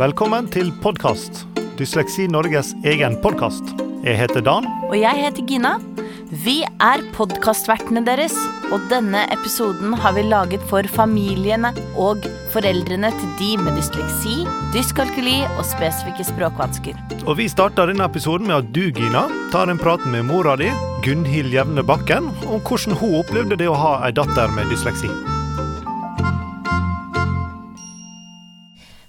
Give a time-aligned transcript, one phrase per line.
[0.00, 1.42] Velkommen til podkast.
[1.76, 3.74] Dysleksi Norges egen podkast.
[4.00, 4.64] Jeg heter Dan.
[4.86, 5.74] Og jeg heter Gina.
[6.40, 8.32] Vi er podkastvertene deres,
[8.72, 12.24] og denne episoden har vi laget for familiene og
[12.54, 14.38] foreldrene til de med dysleksi,
[14.72, 16.96] dyskalkuli og spesifikke språkvansker.
[17.26, 20.72] Og Vi starter denne episoden med at du, Gina, tar en prat med mora di,
[21.04, 25.12] Gunhild Jevne Bakken, om hvordan hun opplevde det å ha ei datter med dysleksi.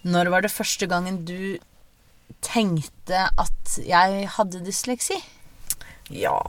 [0.01, 1.59] Når var det første gangen du
[2.41, 5.19] tenkte at jeg hadde dysleksi?
[6.11, 6.39] Ja,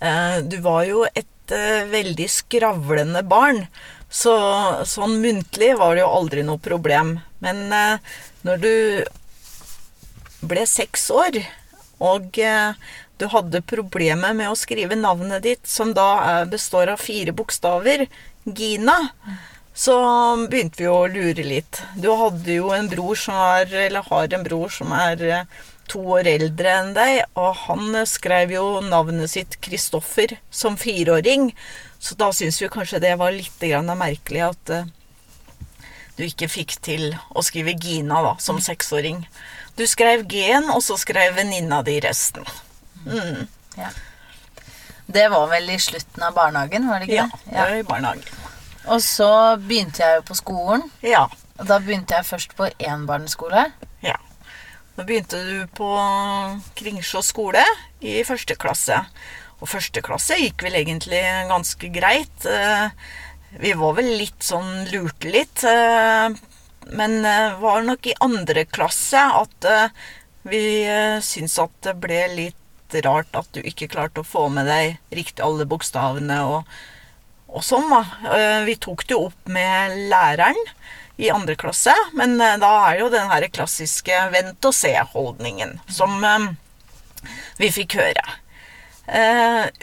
[0.00, 3.66] eh, du var jo et eh, veldig skravlende barn.
[4.10, 4.34] Så
[4.88, 7.18] sånn muntlig var det jo aldri noe problem.
[7.44, 8.16] Men eh,
[8.48, 8.74] når du
[10.48, 11.40] ble seks år,
[11.98, 12.36] og
[13.18, 18.04] du hadde problemer med å skrive navnet ditt, som da består av fire bokstaver,
[18.46, 18.94] Gina,
[19.78, 19.94] så
[20.50, 21.82] begynte vi å lure litt.
[21.94, 25.44] Du hadde jo en bror som er, eller har en bror som er eh,
[25.88, 31.52] to år eldre enn deg, og han eh, skrev jo navnet sitt Kristoffer som fireåring,
[32.02, 34.90] så da syns vi kanskje det var litt grann merkelig at eh,
[36.18, 39.22] du ikke fikk til å skrive Gina da, som seksåring.
[39.78, 42.42] Du skrev G-en, og så skrev venninna di resten.
[43.06, 43.46] Mm.
[43.78, 43.94] Ja.
[45.06, 48.47] Det var vel i slutten av barnehagen, var det ikke Ja, det var i barnehagen.
[48.88, 49.28] Og så
[49.60, 50.86] begynte jeg jo på skolen.
[51.04, 51.26] Ja.
[51.58, 53.66] Og da begynte jeg først på enbarneskole.
[54.04, 54.16] Ja.
[54.96, 55.88] Da begynte du på
[56.78, 57.62] Kringsjå skole
[58.00, 59.00] i første klasse.
[59.58, 62.46] Og første klasse gikk vel egentlig ganske greit.
[62.46, 62.88] Eh,
[63.58, 65.64] Vi var vel litt sånn lurte litt.
[65.64, 66.28] eh,
[66.92, 69.88] Men det var nok i andre klasse at eh,
[70.44, 72.54] vi eh, syntes at det ble litt
[73.04, 76.64] rart at du ikke klarte å få med deg riktig alle bokstavene og,
[77.48, 78.02] og sånn, da.
[78.34, 80.58] Eh, Vi tok det jo opp med læreren
[81.18, 86.50] i andre klasse, men eh, da er jo den her klassiske vent-og-se-holdningen som eh,
[87.58, 88.26] vi fikk høre.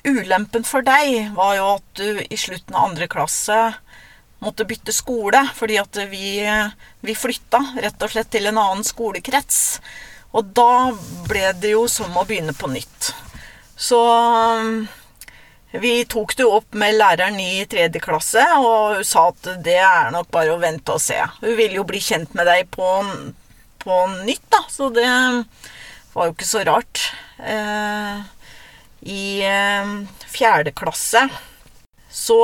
[0.06, 3.58] Ulempen for deg var jo at du i slutten av andre klasse
[4.44, 6.36] måtte bytte skole, fordi at vi,
[7.02, 9.80] vi flytta rett og slett til en annen skolekrets.
[10.38, 10.92] Og da
[11.26, 13.10] ble det jo som å begynne på nytt.
[13.74, 13.98] Så
[15.82, 20.12] vi tok det opp med læreren i tredje klasse, og hun sa at det er
[20.14, 21.18] nok bare å vente og se.
[21.42, 22.90] Hun ville jo bli kjent med deg på,
[23.84, 25.08] på nytt, da, så det
[26.16, 27.04] var jo ikke så rart.
[27.40, 28.22] Eh,
[29.12, 29.94] I eh,
[30.32, 31.26] fjerde klasse
[32.16, 32.40] så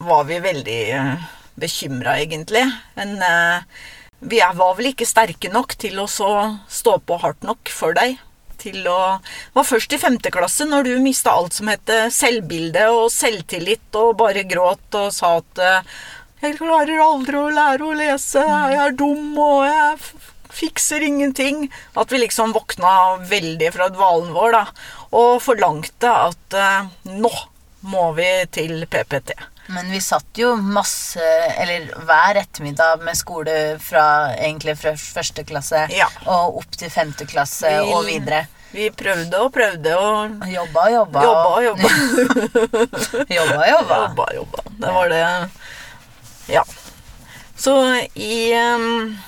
[0.00, 1.28] var vi veldig eh,
[1.60, 2.64] bekymra, egentlig.
[2.96, 3.84] Men eh,
[4.20, 8.18] vi var vel ikke sterke nok til å stå på hardt nok for deg
[8.60, 9.00] til å
[9.54, 14.16] var først i femte klasse, når du mista alt som het selvbilde og selvtillit, og
[14.20, 15.94] bare gråt og sa at eh,
[16.40, 18.40] 'Jeg klarer aldri å lære å lese.
[18.40, 19.98] Jeg er dum, og jeg
[20.56, 21.66] fikser ingenting.'
[22.00, 24.64] At vi liksom våkna veldig fra dvalen vår, da,
[25.12, 27.32] og forlangte at eh, 'Nå
[27.92, 29.36] må vi til PPT'.
[29.70, 31.22] Men vi satt jo masse,
[31.62, 34.04] eller hver ettermiddag med skole fra
[34.34, 36.08] egentlig fra første klasse Ja.
[36.26, 38.46] og opp til femte klasse Vi- og videre.
[38.72, 41.22] Vi prøvde og prøvde og Jobba og jobba.
[41.22, 41.88] jobba og jobba.
[43.38, 43.96] jobba, jobba.
[44.06, 44.62] Jobba, jobba.
[44.78, 45.50] Det var det
[46.48, 46.62] Ja.
[47.56, 47.74] Så
[48.14, 49.18] i um,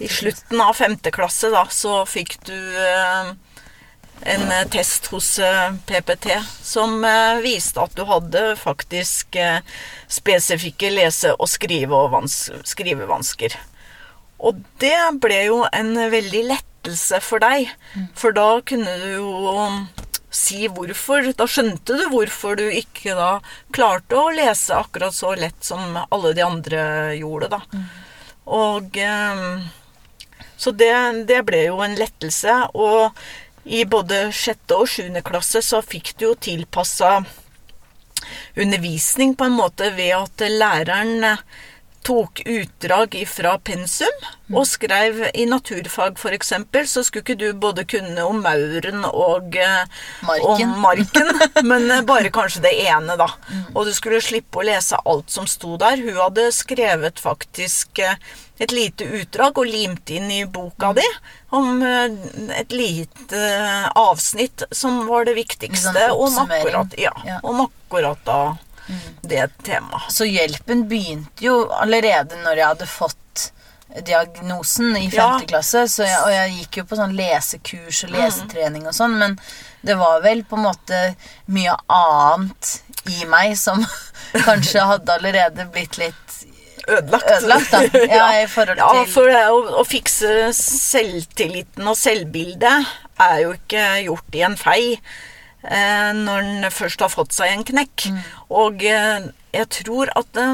[0.00, 3.32] I slutten av femte klasse, da, så fikk du em,
[4.26, 9.38] en eh, test hos eh, PPT som eh, viste at du hadde faktisk
[10.12, 13.56] spesifikke lese- og skrive- og skrivevansker.
[14.42, 17.68] Og det ble jo en veldig lettelse for deg,
[18.18, 19.58] for da kunne du jo
[20.32, 21.28] si hvorfor.
[21.38, 23.36] Da skjønte du hvorfor du ikke da
[23.74, 26.82] klarte å lese akkurat så lett som alle de andre
[27.20, 27.84] gjorde, da.
[28.50, 29.62] Og eh,
[30.58, 30.90] Så det,
[31.26, 32.56] det ble jo en lettelse.
[32.74, 33.12] Og
[33.64, 37.20] i både sjette og sjuende klasse så fikk du jo tilpassa
[38.56, 41.24] undervisning på en måte ved at læreren
[42.02, 46.52] tok utdrag fra pensum og skrev i naturfag f.eks.
[46.90, 49.84] så skulle ikke du både kunne om mauren og eh,
[50.26, 50.72] Marken.
[50.74, 51.30] om marken,
[51.70, 53.28] men eh, bare kanskje det ene, da.
[53.74, 56.02] Og du skulle slippe å lese alt som sto der.
[56.02, 58.18] Hun hadde skrevet faktisk eh,
[58.62, 61.06] et lite utdrag og limt inn i boka di
[61.56, 63.40] om et lite
[63.98, 67.40] avsnitt som var det viktigste sånn om akkurat, ja, Ja.
[67.42, 68.38] om akkurat da
[69.22, 70.10] det temaet.
[70.12, 73.18] Så hjelpen begynte jo allerede når jeg hadde fått
[74.06, 75.40] diagnosen i Ja.
[75.46, 75.84] klasse.
[75.88, 79.38] Så jeg, og jeg gikk jo på sånn lesekurs og lesetrening og sånn, men
[79.84, 81.00] det var vel på en måte
[81.52, 82.78] mye annet
[83.10, 83.84] i meg som
[84.46, 86.38] kanskje hadde allerede blitt litt
[86.88, 87.28] ødelagt.
[87.36, 87.82] Ødelagt, da.
[88.16, 92.88] Ja, i forhold ja, til- for det å, å fikse selvtilliten og selvbildet
[93.22, 94.82] er jo ikke gjort i en fei
[95.62, 98.08] når en først har fått seg en knekk.
[98.10, 98.20] Mm.
[98.62, 100.52] Og eh, jeg tror at eh,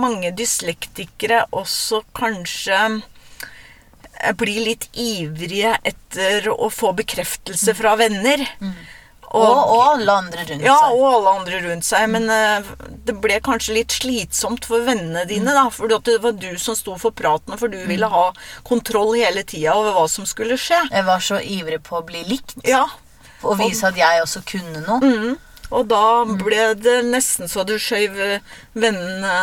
[0.00, 8.46] mange dyslektikere også kanskje eh, blir litt ivrige etter å få bekreftelse fra venner.
[9.26, 10.94] Og, og alle andre rundt Ja, seg.
[10.96, 12.04] og alle andre rundt seg.
[12.14, 12.68] Men eh,
[13.08, 15.66] det ble kanskje litt slitsomt for vennene dine, da.
[15.74, 18.28] Fordi det var du som sto for praten, for du ville ha
[18.64, 20.78] kontroll hele tida over hva som skulle skje.
[20.94, 22.56] Jeg var så ivrig på å bli likt.
[22.64, 22.86] Ja.
[23.42, 25.00] Og vise at jeg også kunne noe.
[25.02, 25.36] Mm.
[25.74, 26.02] Og da
[26.38, 29.34] ble det nesten så du skjøv eh, vennene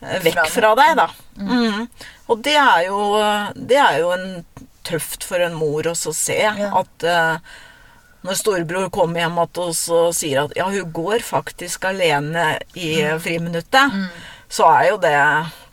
[0.00, 1.08] eh, vekk Fra deg, da.
[1.36, 1.88] Mm.
[2.28, 3.00] Og det er, jo,
[3.54, 4.28] det er jo en
[4.88, 6.38] tøft for en mor også å se.
[6.48, 7.36] At uh,
[8.24, 9.76] når storebror kommer hjem at og
[10.16, 13.96] sier at ja, hun går faktisk alene i friminuttet,
[14.48, 15.14] så er jo det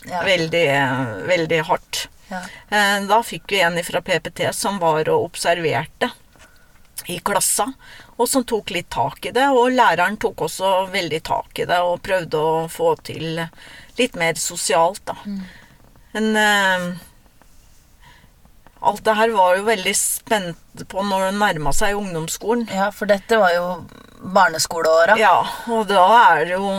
[0.06, 0.20] Ja.
[0.22, 0.68] veldig,
[1.26, 2.06] veldig hardt.
[2.30, 2.44] Ja.
[2.70, 6.12] Uh, Da fikk vi en fra PPT som var og observerte
[7.12, 7.68] i klassa,
[8.16, 9.48] og som tok litt tak i det.
[9.52, 13.44] Og læreren tok også veldig tak i det og prøvde å få til
[14.00, 15.18] litt mer sosialt, da.
[16.16, 16.88] Men eh,
[18.86, 22.68] alt det her var jo veldig spent på når det nærma seg ungdomsskolen.
[22.72, 23.68] Ja, for dette var jo
[24.36, 25.18] barneskoleåra.
[25.20, 25.40] Ja,
[25.72, 26.06] og da
[26.36, 26.72] er det jo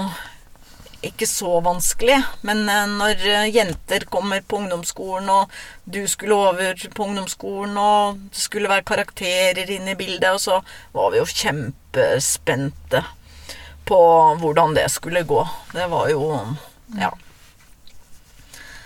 [1.09, 2.19] ikke så vanskelig.
[2.47, 5.53] Men eh, når eh, jenter kommer på ungdomsskolen, og
[5.85, 10.61] du skulle over på ungdomsskolen, og det skulle være karakterer inne i bildet, og så
[10.97, 13.05] var vi jo kjempespente
[13.87, 14.01] på
[14.41, 15.45] hvordan det skulle gå.
[15.73, 16.27] Det var jo
[16.97, 17.11] Ja.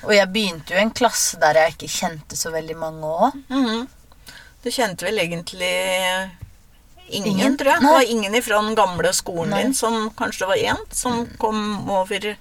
[0.01, 3.35] Og jeg begynte jo i en klasse der jeg ikke kjente så veldig mange òg.
[3.53, 3.89] Mhm.
[4.65, 5.75] Du kjente vel egentlig
[7.11, 7.57] ingen, Ingen?
[7.59, 7.81] tror jeg.
[7.83, 9.63] Det var ingen fra den gamle skolen Nei.
[9.63, 12.35] din som kanskje det var én som kom over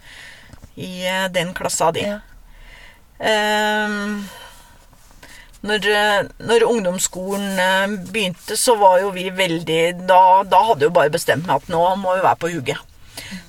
[0.79, 2.05] i eh, den klassa di.
[2.05, 2.19] Ja.
[3.19, 4.29] Um,
[5.67, 10.93] når, eh, når ungdomsskolen eh, begynte, så var jo vi veldig Da, da hadde jo
[10.95, 12.85] bare bestemt meg at nå må vi være på hugget.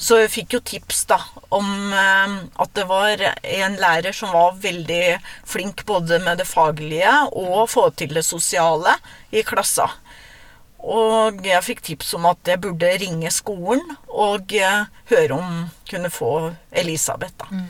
[0.02, 1.20] Så jeg fikk jo tips da
[1.54, 7.70] om at det var en lærer som var veldig flink både med det faglige og
[7.70, 8.96] få til det sosiale
[9.30, 9.86] i klassa.
[10.80, 16.10] Og jeg fikk tips om at jeg burde ringe skolen og eh, høre om kunne
[16.12, 17.34] få Elisabeth.
[17.42, 17.64] da.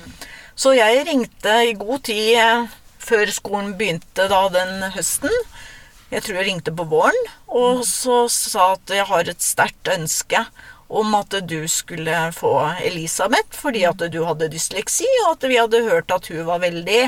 [0.54, 2.68] Så jeg ringte i god tid eh,
[3.00, 5.32] før skolen begynte da den høsten.
[6.10, 7.16] Jeg tror jeg ringte på våren,
[7.46, 10.44] og så sa at jeg har et sterkt ønske
[10.90, 12.50] om at du skulle få
[12.82, 17.04] Elisabeth fordi at du hadde dysleksi, og at vi hadde hørt at hun var veldig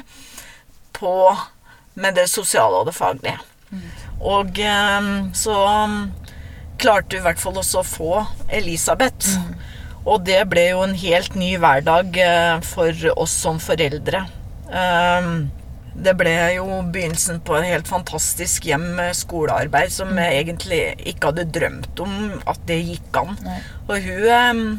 [0.94, 1.14] på
[1.98, 3.38] med det sosiale og det faglige.
[4.22, 5.56] Og eh, så
[6.82, 8.12] klarte vi i hvert fall også å få
[8.52, 9.34] Elisabeth.
[10.02, 14.24] Og det ble jo en helt ny hverdag eh, for oss som foreldre.
[14.72, 15.28] Eh,
[15.94, 20.80] det ble jo begynnelsen på et helt fantastisk hjem med skolearbeid som jeg egentlig
[21.12, 22.14] ikke hadde drømt om
[22.48, 23.36] at det gikk an.
[23.90, 24.70] Og hun,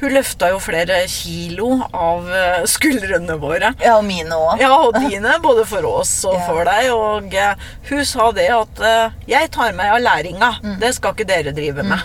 [0.00, 3.72] hun løfta jo flere kilo av eh, skuldrene våre.
[3.84, 4.60] ja, og mine òg.
[4.60, 6.46] Ja, og dine, både for oss og Ja.
[6.48, 6.90] for deg.
[6.92, 10.78] Og eh, hun sa det at eh, 'jeg tar meg av læringa'.
[10.80, 12.00] Det skal ikke dere drive med.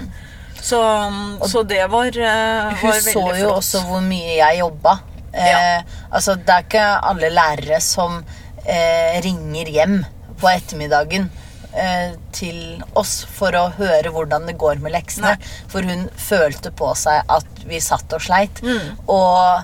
[0.62, 0.78] Så,
[1.50, 3.58] så det var, eh, Hun var så jo flott.
[3.58, 5.00] også hvor mye jeg jobba.
[5.34, 5.82] Eh,
[6.12, 8.24] altså, det er ikke alle lærere som
[8.66, 10.02] eh, ringer hjem
[10.42, 11.30] på ettermiddagen
[11.74, 15.36] eh, til oss for å høre hvordan det går med leksene.
[15.36, 15.52] Nei.
[15.72, 18.62] For hun følte på seg at vi satt og sleit.
[18.66, 18.98] Mm.
[19.06, 19.64] Og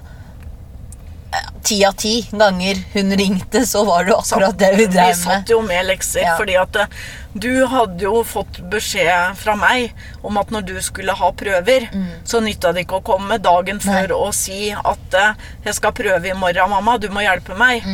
[1.34, 5.16] eh, ti av ti ganger hun ringte, så var det akkurat det vi drev med.
[5.18, 6.36] Vi satt jo med lekser, Ja.
[6.40, 6.94] fordi at eh,
[7.38, 9.92] du hadde jo fått beskjed fra meg
[10.26, 11.86] om at når du skulle ha prøver,
[12.26, 15.36] så nytta det ikke å komme dagen før og si at eh,
[15.66, 17.86] 'jeg skal prøve i morgen, mamma, du må hjelpe meg'.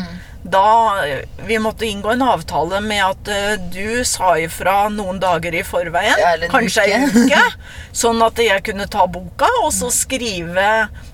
[0.44, 5.56] Da eh, Vi måtte inngå en avtale med at eh, du sa ifra noen dager
[5.56, 7.42] i forveien, Ja, kanskje ei uke.
[8.04, 10.70] sånn at jeg kunne ta boka og så skrive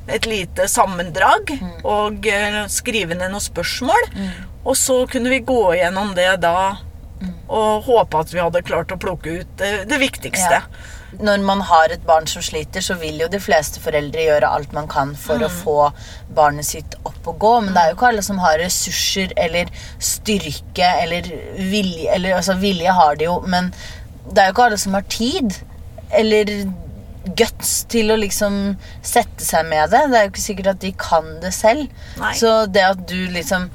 [0.09, 4.09] et lite sammendrag og eh, skrive ned noen spørsmål.
[4.65, 6.79] Og så kunne vi gå gjennom det da
[7.50, 10.62] og håpe at vi hadde klart å plukke ut det, det viktigste.
[10.63, 10.95] Ja.
[11.19, 14.71] Når man har et barn som sliter, så vil jo de fleste foreldre gjøre alt
[14.73, 15.45] man kan for Mm.
[15.45, 15.77] å få
[16.35, 19.67] barnet sitt opp og gå, men det er jo ikke alle som har ressurser eller
[19.99, 23.73] styrke eller vilje eller, altså, vilje har de jo, men
[24.31, 25.57] det er jo ikke alle som har tid
[26.11, 26.45] eller
[27.35, 30.05] guts til å liksom sette seg med det.
[30.09, 31.89] Det er jo ikke sikkert at de kan det selv.
[32.17, 32.31] Nei.
[32.39, 33.67] Så det at du liksom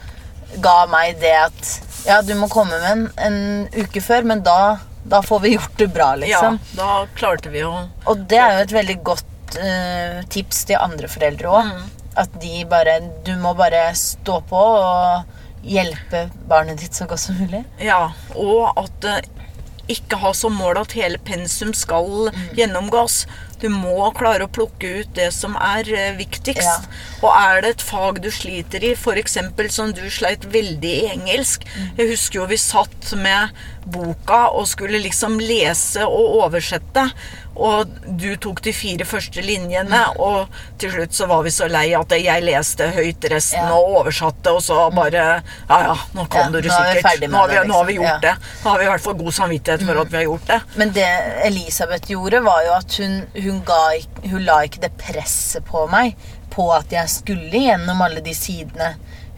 [0.65, 1.75] ga meg det at
[2.07, 5.79] ja, du må komme med en, en uke før, men da, da får vi gjort
[5.79, 6.59] det bra, liksom.
[6.77, 7.73] Ja, da klarte vi å
[8.09, 11.73] Og det er jo et veldig godt uh, tips til andre foreldre òg.
[12.21, 17.39] At de bare Du må bare stå på og hjelpe barnet ditt så godt som
[17.41, 17.63] mulig.
[17.81, 19.44] Ja, og at eh,
[19.91, 23.25] ikke ha som mål at hele pensum skal gjennomgås.
[23.63, 26.67] Du må klare å plukke ut det som er eh, viktigst.
[26.67, 26.77] Ja.
[27.23, 29.39] Og er det et fag du sliter i, f.eks.
[29.73, 31.65] som du sleit veldig i engelsk
[31.97, 37.09] Jeg husker jo vi satt med boka og skulle liksom lese og oversette.
[37.57, 37.87] Og
[38.19, 40.49] du tok de fire første linjene, og
[40.83, 43.75] til slutt så var vi så lei at jeg leste høyt resten Ja.
[43.77, 47.31] og oversatte, og så bare Ja ja, nå kan Ja, du det er sikkert.
[47.31, 48.05] nå, har vi, det, nå har vi liksom.
[48.11, 48.35] gjort det.
[48.65, 50.61] Nå har vi i hvert fall god samvittighet for at vi har gjort det.
[50.77, 51.09] Men det
[51.47, 53.83] Elisabeth gjorde, var jo at hun, hun, ga,
[54.31, 56.17] hun la ikke det presset på meg
[56.55, 58.95] på at jeg skulle gjennom alle de sidene.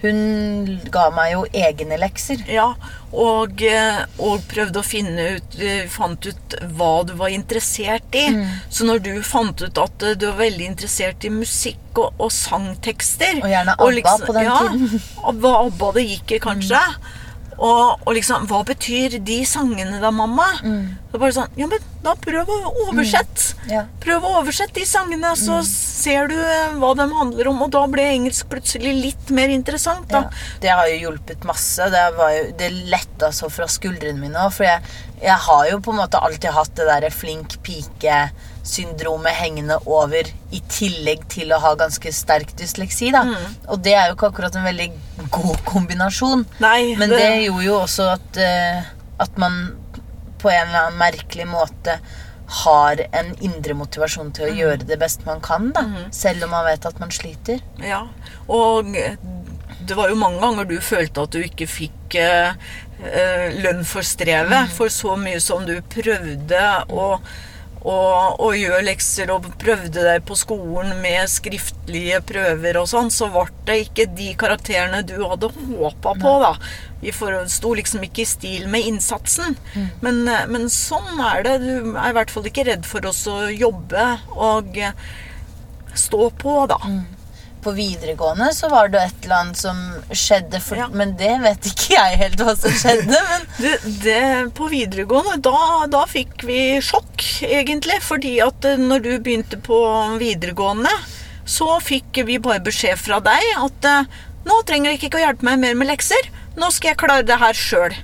[0.07, 2.43] Hun ga meg jo egne lekser.
[2.51, 2.71] Ja,
[3.17, 8.27] og, eh, og prøvde å finne ut eh, Fant ut hva du var interessert i.
[8.35, 8.49] Mm.
[8.71, 12.33] Så når du fant ut at eh, du var veldig interessert i musikk og, og
[12.35, 15.07] sangtekster Og gjerne ABBA på den ja, tiden.
[15.23, 16.83] og hva ABBA det gikk i, kanskje.
[17.57, 20.45] Og, og liksom Hva betyr de sangene da, mamma?
[21.11, 23.57] Så bare sånn Ja, men da prøv å oversette.
[23.71, 23.87] Ja.
[24.03, 27.65] Prøv å oversette de sangene, så ser du eh, hva de handler om.
[27.65, 30.27] Og da ble engelsk plutselig litt mer interessant, da.
[30.29, 31.89] Ja, det har jo hjulpet masse.
[31.91, 34.55] Det, var jo, det letta så fra skuldrene mine òg.
[34.55, 34.85] For jeg,
[35.25, 37.59] jeg har jo på en måte alltid hatt det derre flink
[38.67, 43.13] pike-syndromet hengende over, i tillegg til å ha ganske sterk dysleksi.
[43.13, 43.25] da.
[43.69, 44.91] Og det er jo ikke akkurat en veldig
[45.31, 46.47] god kombinasjon.
[46.61, 48.83] Nei, Men det, gjorde jo også at, uh,
[49.19, 49.77] at man
[50.39, 52.01] på en eller annen merkelig måte
[52.47, 55.83] har en indre motivasjon til å gjøre det best man kan, da.
[56.13, 57.59] Selv om man vet at man sliter.
[57.83, 58.07] Ja,
[58.47, 58.95] og
[59.87, 62.55] det var jo mange ganger du følte at du ikke fikk eh,
[63.03, 67.19] eh, lønn for strevet, for så mye som du prøvde å,
[67.87, 67.97] å,
[68.43, 73.47] og gjør lekser og prøvde deg på skolen med skriftlige prøver og sånn, så ble
[73.69, 76.53] det ikke de karakterene du hadde håpa på, da.
[77.03, 77.13] Vi
[77.53, 79.57] sto liksom ikke i stil med innsatsen.
[80.03, 81.59] Men, eh, men sånn er det.
[81.63, 84.97] Du er i hvert fall ikke redd for oss å jobbe og eh,
[85.95, 86.81] stå på, da.
[87.67, 89.79] På videregående så var det et eller annet som
[90.15, 90.87] skjedde, for, Ja.
[90.95, 93.11] men det vet ikke jeg helt hva som skjedde.
[93.11, 93.73] Men Det,
[94.05, 94.21] det,
[94.55, 97.99] på videregående, da, da fikk vi sjokk, egentlig.
[98.07, 99.81] Fordi at eh, når du begynte på
[100.23, 100.93] videregående,
[101.47, 104.09] så fikk vi bare beskjed fra deg at eh,
[104.47, 106.31] nå trenger dere ikke å hjelpe meg mer med lekser.
[106.57, 107.97] Nå skal jeg klare det her sjøl.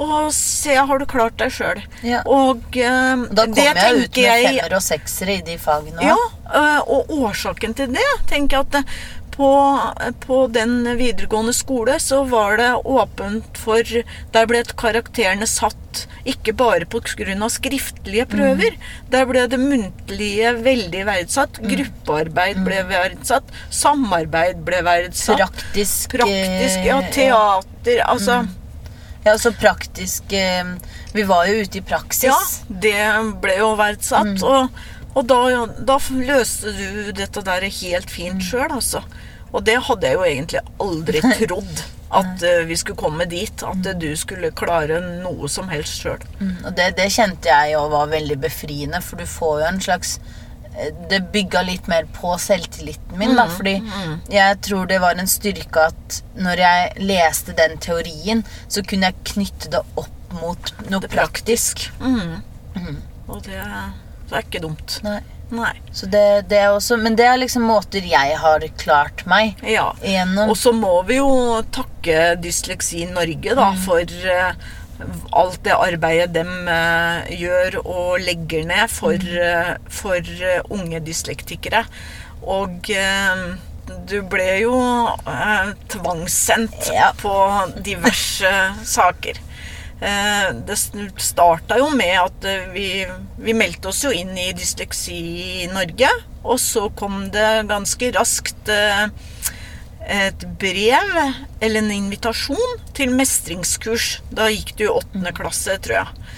[0.00, 1.82] Og se, har du klart deg sjøl.
[2.02, 2.22] Ja.
[2.26, 6.16] Og jeg da kom jeg ut med jeg femmer og seksere i de fagene ja,
[6.16, 6.32] òg.
[6.60, 8.96] øh, og årsaken til det tenker jeg at uh,
[9.34, 9.50] på,
[10.26, 13.82] på den videregående skole så var det åpent for
[14.34, 18.78] Der ble karakterene satt ikke bare på grunn av skriftlige prøver.
[19.12, 21.60] Der ble det muntlige veldig verdsatt.
[21.60, 23.50] Gruppearbeid ble verdsatt.
[23.74, 25.42] Samarbeid ble verdsatt.
[25.44, 27.00] Praktisk Praktisk, ja.
[27.14, 28.04] Teater.
[28.08, 28.44] Altså
[29.24, 30.64] Ja, så praktisk eh,
[31.16, 32.28] Vi var jo ute i praksis.
[32.28, 32.36] Ja,
[32.68, 32.96] det
[33.40, 34.42] ble jo verdsatt.
[34.44, 34.68] Og,
[35.14, 35.38] og da,
[35.86, 39.04] da løste du dette der helt fint sjøl, altså.
[39.54, 41.84] Og det hadde jeg jo egentlig aldri trodd.
[42.14, 43.62] At eh, vi skulle komme dit.
[43.66, 46.20] At eh, du skulle klare noe som helst sjøl.
[46.40, 49.80] Mm, Og det, det kjente jeg jo var veldig befriende, for du får jo en
[49.88, 50.18] slags
[51.10, 53.44] Det bygga litt mer på selvtilliten min, da.
[53.48, 53.76] Fordi
[54.32, 59.20] jeg tror det var en styrke at når jeg leste den teorien, så kunne jeg
[59.34, 61.86] knytte det opp mot noe praktisk.
[63.28, 63.60] Og det,
[64.28, 64.98] det er ikke dumt.
[65.06, 65.20] Nei.
[65.54, 65.74] Nei.
[65.94, 69.90] Så det, det også Men det er liksom måter jeg har klart meg Ja.
[70.02, 70.48] gjennom.
[70.50, 74.56] Og så må vi jo takke Dysleksi Norge da, for eh,
[75.34, 81.84] alt det arbeidet de eh, gjør og legger ned for, eh, for eh, unge dyslektikere.
[82.44, 82.90] Og
[84.04, 84.74] du ble jo
[85.88, 87.06] tvangssendt Ja.
[87.16, 87.32] på
[87.80, 88.50] diverse
[88.84, 89.38] saker.
[90.68, 90.76] Det
[91.16, 93.06] starta jo med at vi,
[93.40, 95.16] vi meldte oss jo inn i Dysleksi
[95.64, 96.10] i Norge.
[96.44, 98.68] Og så kom det ganske raskt
[100.10, 101.14] et brev
[101.60, 104.18] eller en invitasjon til mestringskurs.
[104.34, 106.28] Da gikk du i åttende klasse, tror jeg.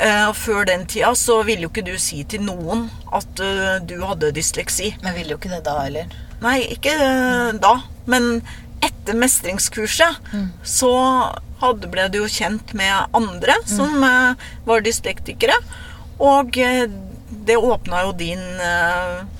[0.00, 3.78] Eh, Og før den tida så ville jo ikke du si til noen at eh,
[3.86, 4.94] du hadde dysleksi.
[5.04, 6.12] Men ville jo ikke det da heller.
[6.42, 7.76] Nei, ikke eh, da.
[8.10, 8.42] Men
[8.84, 10.32] etter mestringskurset
[10.66, 10.92] så
[11.62, 14.42] hadde, ble du jo kjent med andre som mm.
[14.66, 15.56] var dyslektikere.
[16.20, 18.42] Og det åpna jo din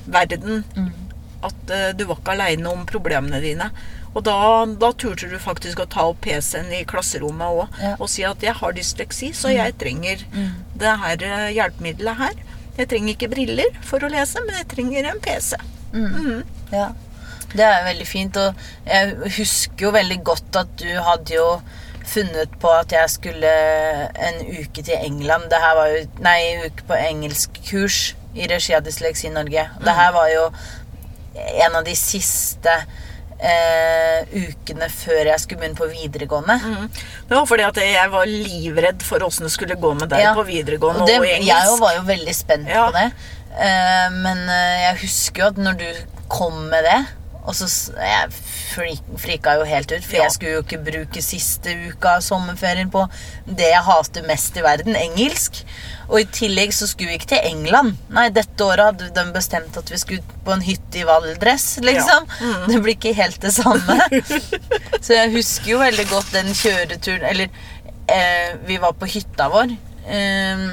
[0.08, 0.64] verden.
[0.72, 1.03] verden.
[1.44, 3.70] At eh, du var ikke aleine om problemene dine.
[4.14, 4.34] Og da,
[4.78, 7.94] da turte du faktisk å ta opp PC-en i klasserommet òg Ja.
[7.98, 10.22] og si at 'jeg har dysleksi, så jeg trenger
[10.78, 12.38] det her eh, hjelpemiddelet her'.
[12.78, 15.56] Jeg trenger ikke briller for å lese, men jeg trenger en PC.
[16.72, 16.88] Ja.
[17.54, 18.54] Det er veldig fint, og
[18.86, 21.60] jeg husker jo veldig godt at du hadde jo
[22.04, 23.50] funnet på at jeg skulle
[24.18, 25.42] en uke til England.
[25.50, 29.68] Det her var jo Nei, en uke på engelskkurs i regi av Dysleksi Norge.
[29.84, 30.48] Det her var jo
[31.34, 32.74] en av de siste
[33.40, 36.56] eh, ukene før jeg skulle begynne på videregående.
[37.28, 40.34] Det var fordi at jeg var livredd for åssen det skulle gå med deg Ja.
[40.34, 41.50] på videregående Og det, og engelsk.
[41.50, 42.86] jeg var jo veldig spent Ja.
[42.86, 43.12] på det.
[43.58, 45.86] Eh, men eh, jeg husker jo at når du
[46.28, 47.00] kom med det
[47.44, 48.30] og så Jeg
[49.20, 50.22] frika jo helt ut, for Ja.
[50.24, 53.04] jeg skulle jo ikke bruke siste uka av sommerferien på
[53.46, 55.60] det jeg hater mest i verden, engelsk.
[56.08, 57.96] Og i tillegg så skulle vi ikke til England.
[58.12, 62.26] Nei, dette året hadde de bestemt at vi skulle på en hytte i Valdres, liksom.
[62.40, 62.66] Mm.
[62.72, 63.98] Det blir ikke helt det samme.
[65.04, 67.48] Så jeg husker jo veldig godt den kjøreturen Eller
[68.08, 69.76] eh, vi var på hytta vår
[70.08, 70.66] eh,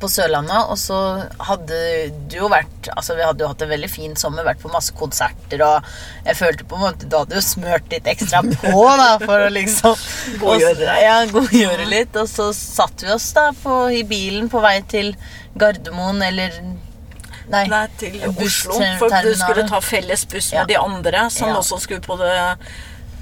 [0.00, 0.98] på Sørlandet, og så
[1.48, 1.78] hadde
[2.30, 4.94] du jo vært Altså Vi hadde jo hatt en veldig fin sommer, vært på masse
[4.96, 5.84] konserter, og
[6.24, 9.50] jeg følte på en måte Du hadde jo smørt litt ekstra på, da, for å
[9.52, 9.96] liksom
[10.42, 11.02] Godgjøre deg.
[11.04, 12.16] Ja, godgjøre litt.
[12.22, 15.14] Og så satte vi oss da på, i bilen på vei til
[15.58, 16.54] Gardermoen, eller
[17.48, 17.62] Nei.
[17.72, 18.76] Nei, til Oslo.
[19.00, 20.64] For du skulle ta felles buss med Ja.
[20.68, 21.56] de andre som Ja.
[21.62, 22.34] også skulle på det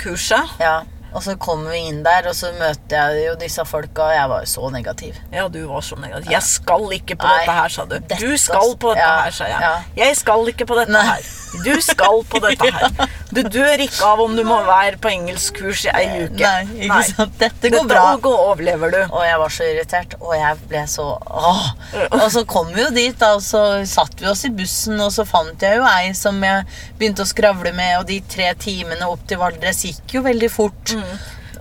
[0.02, 0.56] kurset.
[0.58, 0.80] Ja.
[1.16, 4.28] Og så kommer vi inn der, og så møter jeg jo disse folka, og jeg
[4.34, 5.16] var jo så negativ.
[5.32, 6.28] Ja, du var så negativ.
[6.34, 7.96] Jeg skal ikke på Nei, dette her, sa du.
[8.20, 9.62] Du skal på dette ja, her, sa jeg.
[9.64, 10.04] ja.
[10.04, 11.06] Jeg skal ikke på dette Nei.
[11.08, 11.30] her.
[11.64, 13.10] Du skal på dette her.
[13.30, 16.40] Du dør ikke av om du må være på engelskkurs i ei uke.
[16.42, 17.36] Nei, ikke sant?
[17.40, 18.02] Dette går Dette bra.
[18.16, 18.98] Dette overlever du.
[19.06, 21.64] Og jeg var så irritert, og jeg ble så åh.
[22.10, 25.12] Og så kom vi jo dit, da, og så satt vi oss i bussen, og
[25.14, 26.66] så fant jeg jo ei som jeg
[26.98, 30.96] begynte å skravle med, og de tre timene opp til Valdres gikk jo veldig fort.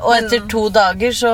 [0.02, 1.34] Og etter to dager så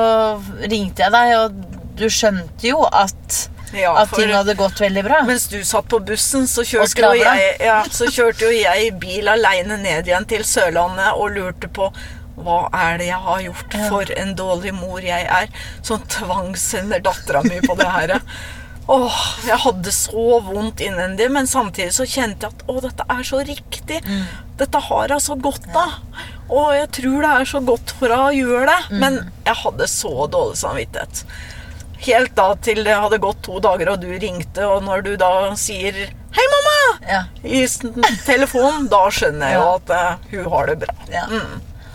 [0.62, 5.22] ringte jeg deg, og du skjønte jo at, Ja, at ting hadde gått veldig bra.
[5.28, 6.86] Mens du satt på bussen, så kjørte,
[7.16, 11.70] jo jeg, ja, så kjørte jo jeg bil aleine ned igjen til Sørlandet og lurte
[11.72, 11.92] på
[12.42, 15.50] hva er det jeg har gjort for en dårlig mor jeg er,
[15.84, 18.14] som tvangssender dattera mi på det her?
[18.90, 23.22] Åh, jeg hadde så vondt innvendig, men samtidig så kjente jeg at å, dette er
[23.28, 24.00] så riktig.
[24.58, 25.92] Dette har jeg så godt av.
[26.52, 28.80] Og jeg tror det er så godt for henne å gjøre det.
[29.04, 31.22] Men jeg hadde så dårlig samvittighet.
[32.02, 35.32] Helt da til det hadde gått to dager, og du ringte, og når du da
[35.56, 35.92] sier
[36.32, 37.66] 'Hei, mamma!' Ja, i
[38.26, 40.94] telefonen, da skjønner jeg jo at uh, hun har det bra.
[41.12, 41.26] ja.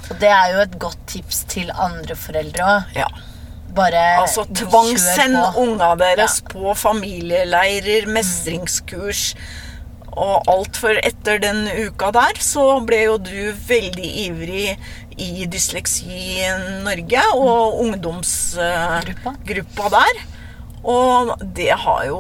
[0.08, 2.94] Og det er jo et godt tips til andre foreldre òg.
[2.96, 3.08] Ja.
[3.76, 9.34] Bare Altså tvangssend unga deres på familieleirer, mestringskurs
[10.16, 10.80] og alt.
[10.80, 14.78] For etter den uka der så ble jo du veldig ivrig
[15.18, 16.42] i Dysleksi
[16.86, 20.20] Norge og ungdomsgruppa der.
[20.88, 22.18] Og det har jo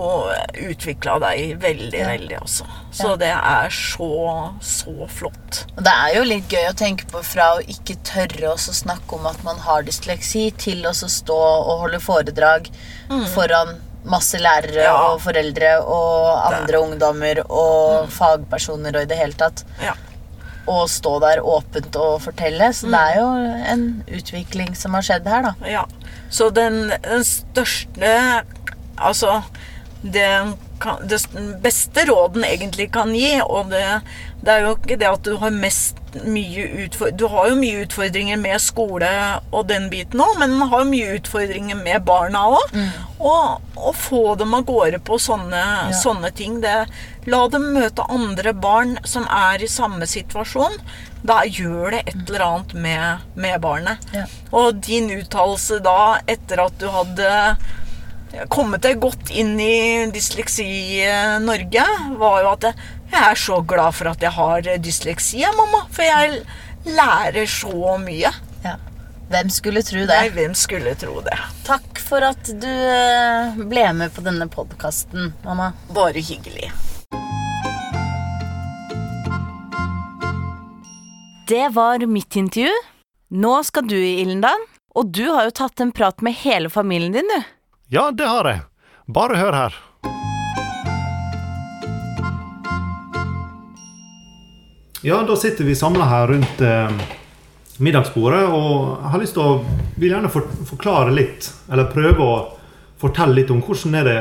[0.67, 2.07] utvikla deg veldig, Ja.
[2.09, 2.65] veldig også.
[2.91, 3.15] Så Ja.
[3.15, 5.65] det er så, så flott.
[5.77, 9.13] Og det er jo litt gøy å tenke på fra å ikke tørre å snakke
[9.15, 12.69] om at man har dysleksi, til å stå og holde foredrag
[13.33, 14.83] foran masse lærere Mm.
[14.83, 15.13] Ja.
[15.13, 19.63] og foreldre og andre ungdommer og fagpersoner og i det hele tatt.
[19.81, 19.93] Ja.
[20.67, 22.71] Og stå der åpent og fortelle.
[22.75, 23.27] Så det er jo
[23.73, 23.85] en
[24.19, 25.53] utvikling som har skjedd her, da.
[25.69, 25.85] Ja.
[26.29, 28.13] Så den, den største
[28.97, 29.43] Altså
[30.01, 30.25] det,
[30.79, 31.21] kan, det
[31.63, 33.83] beste råden egentlig kan gi, og det,
[34.45, 37.81] det er jo ikke det at du har mest mye utfordringer Du har jo mye
[37.83, 39.09] utfordringer med skole
[39.51, 42.77] og den biten òg, men man har mye utfordringer med barna òg.
[43.17, 45.63] Og å få dem av gårde på sånne,
[46.01, 46.79] sånne ting det,
[47.27, 50.77] La dem møte andre barn som er i samme situasjon.
[51.27, 54.05] Da gjør det et eller annet med, med barnet.
[54.15, 54.23] Ja.
[54.55, 57.31] Og din uttalelse da, etter at du hadde
[58.51, 60.67] kommet deg godt inn i Dysleksi
[61.05, 61.85] eh, Norge,
[62.19, 62.69] var jo at
[63.07, 65.85] jeg er så glad for at jeg har dysleksi, mamma.
[65.95, 66.41] For jeg
[66.87, 68.33] lærer så mye.
[68.65, 68.75] Ja.
[69.31, 70.11] Hvem skulle tro det?
[70.11, 71.37] Nei, hvem skulle tro det?
[71.67, 75.71] Takk for at du eh, ble med på denne podkasten, mamma.
[75.95, 76.71] Bare hyggelig.
[81.47, 82.71] Det var mitt intervju.
[83.39, 87.15] Nå skal du i Illendan, og du har jo tatt en prat med hele familien
[87.15, 87.56] din, du.
[87.89, 88.59] Ja, det har jeg.
[89.07, 89.75] Bare hør her.
[95.01, 96.97] Ja, da sitter vi samla her rundt eh,
[97.79, 99.53] middagsbordet, og jeg har lyst til å
[99.95, 102.35] vil gjerne for, forklare litt, eller prøve å
[102.99, 104.17] fortelle litt om hvordan er det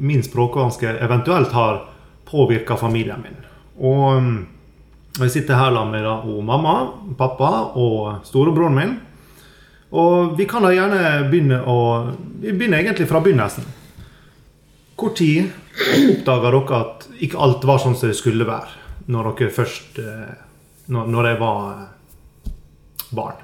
[0.00, 1.82] min språkvanske eventuelt har
[2.30, 3.36] påvirka familien min.
[3.84, 4.40] Og mm,
[5.26, 6.78] jeg sitter her sammen med mamma,
[7.20, 8.96] pappa og storebroren min.
[9.90, 11.78] Og vi kan da gjerne begynne å
[12.40, 13.66] Vi begynner egentlig fra begynnelsen.
[15.16, 15.48] Tid
[16.12, 18.80] oppdaga dere at ikke alt var sånn som det skulle være?
[19.10, 20.32] når dere først eh,
[20.90, 22.52] Når, når jeg var eh,
[23.14, 23.42] barn?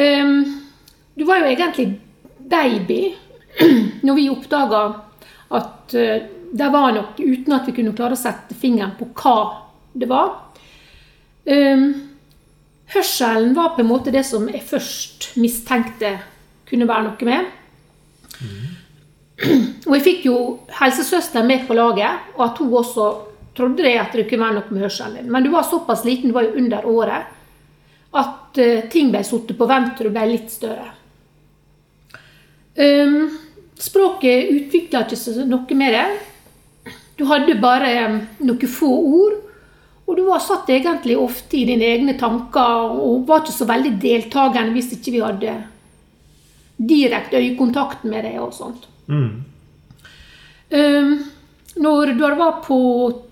[0.00, 0.36] Um,
[1.18, 1.86] du var jo egentlig
[2.50, 3.00] baby
[4.06, 4.82] når vi oppdaga
[5.58, 9.34] at eh, det var noe, uten at vi kunne klare å sette fingeren på hva
[9.94, 10.30] det var.
[11.46, 11.84] Ehm,
[12.94, 16.16] hørselen var på en måte det som jeg først mistenkte
[16.68, 17.50] kunne være noe med.
[19.88, 20.36] Og jeg fikk jo
[20.80, 23.10] helsesøster med på laget, og at hun også
[23.56, 25.30] trodde det at det kunne være noe med hørselen din.
[25.32, 27.36] Men du var såpass liten, du var jo under året,
[28.10, 30.88] at eh, ting ble satt på vent og du ble litt større.
[32.80, 33.28] Um,
[33.78, 36.94] språket utvikla ikke seg noe med det.
[37.18, 39.38] Du hadde bare eh, noen få ord.
[40.10, 43.92] Og du var satt egentlig ofte i dine egne tanker og var ikke så veldig
[44.02, 45.52] deltakende hvis ikke vi hadde
[46.90, 48.88] direkte øyekontakt med deg og sånt.
[49.06, 49.44] Mm.
[50.74, 51.12] Um,
[51.78, 52.80] når du var på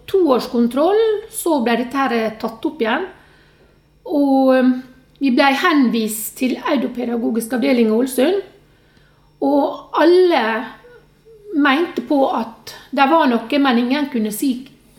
[0.06, 1.00] toårskontroll,
[1.34, 3.08] så ble dette her tatt opp igjen.
[4.08, 4.72] Og ehm,
[5.18, 8.38] vi ble henvist til Audopedagogisk avdeling i Ålesund.
[9.44, 10.44] Og alle
[11.58, 14.52] mente på at det var noe, men ingen kunne si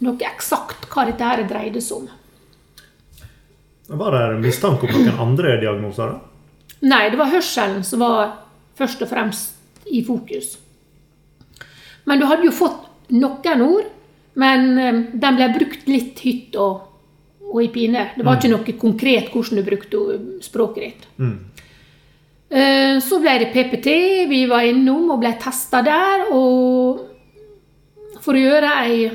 [0.06, 2.10] noe eksakt hva dette her dreide seg om.
[4.00, 6.14] Var det mistanke om noen andre diagnoser?
[6.14, 6.20] da?
[6.90, 8.36] Nei, det var hørselen som var
[8.80, 10.54] først og fremst i fokus.
[12.08, 13.90] Men du hadde jo fått noen ord,
[14.40, 14.70] men
[15.20, 16.86] den ble brukt litt hytt og,
[17.50, 18.12] og i pine.
[18.16, 21.08] Det var ikke noe konkret hvordan du brukte språket ditt.
[21.18, 21.38] Mm.
[22.50, 23.90] Eh, Så ble det PPT,
[24.30, 26.30] vi var innom og ble testa der.
[26.32, 27.02] Og
[28.22, 29.10] for å gjøre ei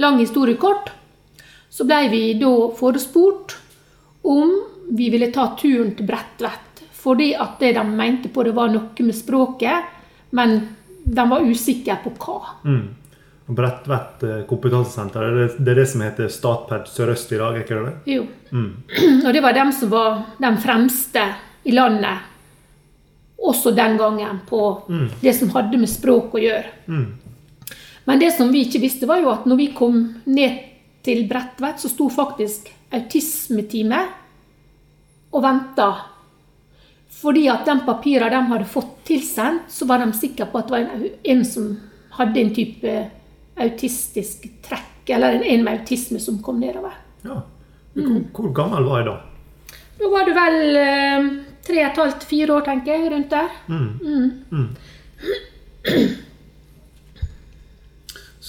[0.00, 0.90] lang historie kort,
[1.70, 3.56] så ble vi da forespurt
[4.26, 4.52] om
[4.90, 6.66] vi ville ta turen til Bredtvet.
[7.00, 9.92] Fordi at det de mente på, det var noe med språket,
[10.36, 10.56] men
[11.04, 12.56] de var usikre på hva.
[12.64, 12.88] Mm.
[13.50, 17.78] Bredtvet eh, kompetansesenter, det er det, er som heter Statped Sør-Øst i dag, er ikke
[17.78, 18.12] det det?
[18.14, 18.26] Jo.
[18.50, 18.68] Mm.
[19.26, 21.24] Og det var dem som var de fremste
[21.66, 22.28] i landet,
[23.40, 24.60] også den gangen, på
[25.22, 26.74] det som hadde med språk å gjøre.
[26.92, 27.06] Mm.
[28.04, 30.58] Men det som vi ikke visste, var jo at når vi kom ned
[31.04, 34.00] til Bredtvet, så sto faktisk autismetime
[35.30, 35.90] og venta.
[37.20, 40.76] Fordi at de papirene de hadde fått tilsendt, så var de sikre på at det
[40.76, 41.72] var en, en som
[42.16, 42.94] hadde en type
[43.60, 46.96] autistisk trekk, eller en, en med autisme som kom nedover.
[47.26, 47.42] Ja.
[47.94, 49.16] Hvor, hvor gammel var jeg da?
[50.00, 51.28] Da var du vel eh,
[51.66, 53.48] tre og et halvt, fire år, tenker jeg, rundt der.
[53.68, 54.68] Mm.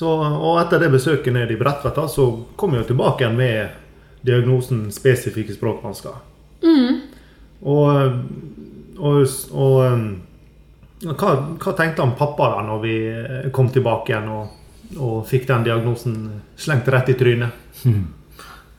[0.02, 2.24] Så, og etter det besøket ned i Bredtvet, så
[2.58, 6.16] kom jeg jo tilbake igjen med diagnosen spesifikke språkvansker.
[7.62, 8.16] Og,
[8.98, 9.20] og,
[9.54, 10.08] og um,
[11.06, 14.56] hva, hva tenkte han pappa da når vi eh, kom tilbake igjen og,
[14.98, 16.16] og fikk den diagnosen
[16.58, 17.86] slengt rett i trynet?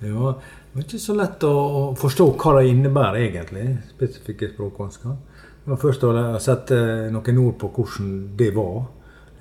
[0.03, 5.15] Ja, det var ikke så lett å å forstå hva det innebærer egentlig, spesifikke språkvansker.
[5.63, 6.81] Det var først å sette
[7.15, 8.81] noen ord på hvordan det var.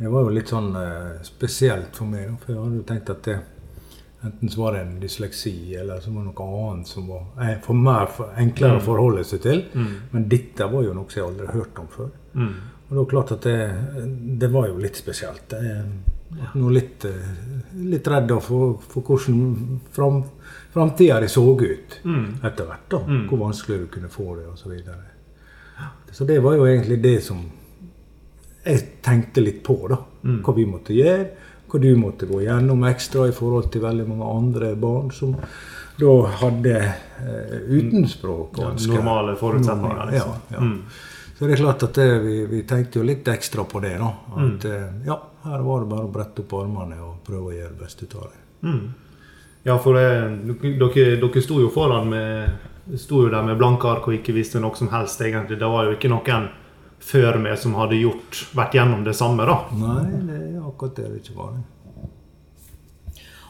[0.01, 3.27] Det var jo litt sånn eh, spesielt for meg, for jeg hadde jo tenkt at
[3.27, 3.35] det
[4.25, 7.59] enten så var det en dysleksi, eller så var det noe annet som var eh,
[7.61, 9.61] for meg enklere å forholde seg til.
[10.13, 12.09] Men dette var jo noe som jeg aldri har hørt om før.
[12.33, 12.51] Mm.
[12.87, 13.59] Og det var klart at det,
[14.41, 15.53] det var jo litt spesielt.
[15.53, 17.31] Jeg var litt, eh,
[17.93, 20.21] litt redd for, for hvordan fram,
[20.73, 22.89] framtida det så ut etter hvert.
[22.89, 24.65] da, Hvor vanskelig du kunne få det, osv.
[24.65, 25.89] Så, videre.
[26.11, 27.45] så det var jo egentlig det som
[28.63, 29.77] jeg tenkte litt på.
[29.89, 31.29] da, Hva vi måtte gjøre.
[31.71, 35.37] Hva du måtte gå gjennom ekstra i forhold til veldig mange andre barn som
[36.01, 38.93] da hadde eh, uten språkvansker.
[38.95, 40.11] Normale forutsetninger.
[40.11, 40.31] Liksom.
[40.49, 40.71] Ja, ja.
[41.37, 43.95] Så det er klart at det, vi, vi tenkte jo litt ekstra på det.
[44.01, 44.09] da,
[44.45, 47.71] at eh, ja, Her var det bare å brette opp armene og prøve å gjøre
[47.75, 48.41] det beste ut av det.
[48.67, 48.83] Mm.
[49.63, 54.15] Ja, for dere, dere sto jo foran med sto jo der med blanke ark og
[54.17, 55.59] ikke visste noe som helst, egentlig.
[55.61, 56.49] Det var jo ikke noen
[57.01, 59.57] før meg som hadde gjort, vært gjennom det samme, da.
[59.75, 61.55] Nei, det er akkurat det det ikke var.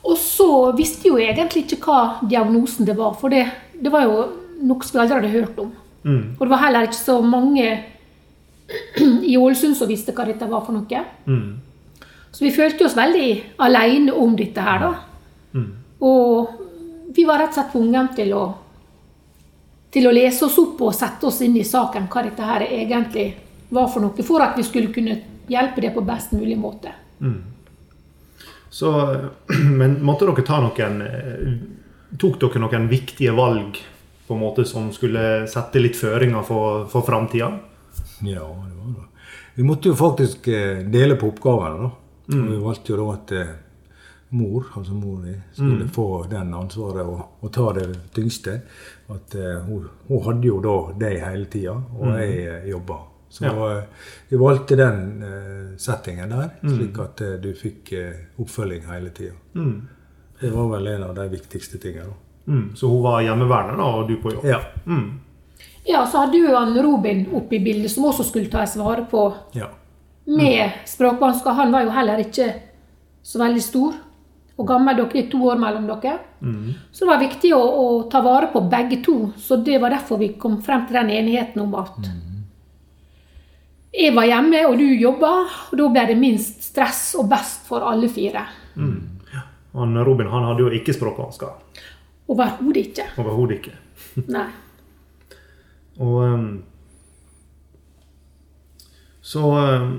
[0.01, 3.45] Og så visste jo egentlig ikke hva diagnosen det var, for det,
[3.77, 4.23] det var jo
[4.65, 5.73] noe som vi aldri hadde hørt om.
[6.01, 6.23] Mm.
[6.37, 7.67] Og det var heller ikke så mange
[9.31, 11.03] i Ålesund som visste hva dette var for noe.
[11.27, 12.07] Mm.
[12.31, 13.29] Så vi følte oss veldig
[13.61, 14.91] alene om dette her, da.
[15.53, 15.71] Mm.
[16.07, 18.45] Og vi var rett og slett tvunget til å,
[19.91, 23.27] til å lese oss opp og sette oss inn i saken hva dette her egentlig
[23.69, 25.17] var for noe, for at vi skulle kunne
[25.51, 26.93] hjelpe det på best mulig måte.
[28.69, 28.91] Så,
[29.79, 31.53] men måtte dere ta noen eh,
[32.19, 33.77] Tok dere noen viktige valg
[34.27, 37.47] på en måte som skulle sette litt føringer for, for framtida?
[38.27, 39.07] Ja, det var det.
[39.55, 41.87] Vi måtte jo faktisk eh, dele på oppgavene.
[41.87, 42.35] da.
[42.35, 42.45] Mm.
[42.51, 43.53] Vi valgte jo da at eh,
[44.35, 48.61] mor, altså mor mi, skulle få den ansvaret og, og ta det tyngste.
[49.11, 52.99] At eh, hun, hun hadde jo da deg hele tida, og jeg uh, jobba.
[53.31, 53.51] Så Ja.
[53.77, 53.83] eh,
[54.29, 59.33] vi valgte den eh, settingen der, slik at eh, du fikk eh, oppfølging hele tida.
[60.41, 62.11] Det var vel en av de viktigste tingene.
[62.47, 62.75] Mm.
[62.75, 64.45] Så hun var hjemmeværende, da, og du på jobb?
[64.45, 64.59] Ja.
[65.85, 69.23] Ja, så hadde jo han Robin oppe i bildet, som også skulle tas vare på
[69.55, 69.69] ja.
[70.27, 71.55] med språkvansker.
[71.57, 72.49] Han var jo heller ikke
[73.23, 73.93] så veldig stor
[74.57, 74.97] og gammel.
[74.99, 76.17] Dere er to år mellom dere.
[76.91, 79.17] Så det var viktig å, å ta vare på begge to.
[79.37, 82.11] Så det var derfor vi kom frem til den enigheten om at
[83.91, 85.31] jeg var hjemme, og du jobba.
[85.71, 88.45] Og da ble det minst stress og best for alle fire.
[89.71, 91.81] Han, Robin han hadde jo ikke språkvansker.
[92.31, 93.07] Overhodet ikke.
[93.19, 93.75] Overhodet ikke.
[94.35, 94.47] Nei.
[96.01, 96.45] Og um,
[99.21, 99.91] så, um,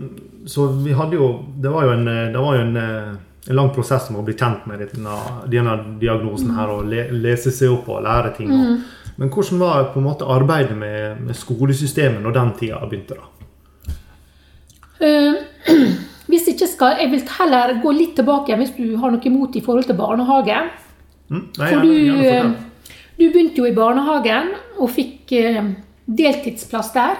[0.49, 1.27] så vi hadde jo
[1.62, 3.12] Det var jo en, det var jo en, eh,
[3.48, 5.16] en lang prosess med å bli kjent med denne,
[5.50, 8.52] denne diagnosen her og le, lese seg opp og lære ting.
[8.55, 13.18] Og, men hvordan var på en måte arbeidet med, med skolesystemet når den tida begynte?
[13.18, 13.28] da?
[15.02, 15.40] Uh,
[16.31, 19.64] hvis ikke skal, Jeg vil heller gå litt tilbake hvis du har noe imot i
[19.64, 20.61] forhold til barnehage.
[21.33, 21.42] Mm?
[21.59, 22.46] Nei, For du, eh,
[23.18, 25.74] du begynte jo i barnehagen og fikk eh,
[26.07, 27.18] deltidsplass der.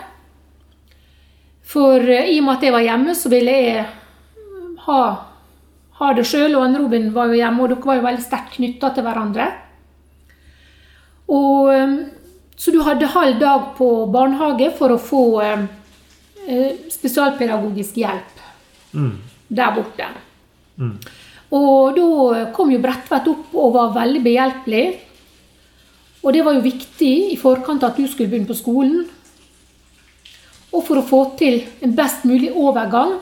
[1.73, 3.85] For i og med at jeg var hjemme, så ville jeg
[4.87, 5.03] ha,
[6.03, 6.57] ha det sjøl.
[6.59, 9.49] Og Robin var jo hjemme, og dere var jo veldig sterkt knytta til hverandre.
[11.33, 11.95] Og, eh,
[12.57, 15.65] så du hadde halv dag på barnehage for å få eh,
[16.47, 18.41] eh, spesialpedagogisk hjelp
[19.49, 20.09] der borte.
[21.53, 24.85] Og da kom jo Bredtvet opp og var veldig behjelpelig.
[26.23, 29.03] Og det var jo viktig i forkant at du skulle begynne på skolen.
[30.73, 33.19] Og for å få til en best mulig overgang.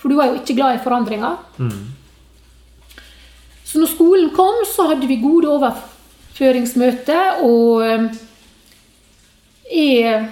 [0.00, 1.36] For du var jo ikke glad i forandringer.
[3.70, 8.06] Så når skolen kom, så hadde vi gode overføringsmøter, og eh,
[9.70, 10.24] jeg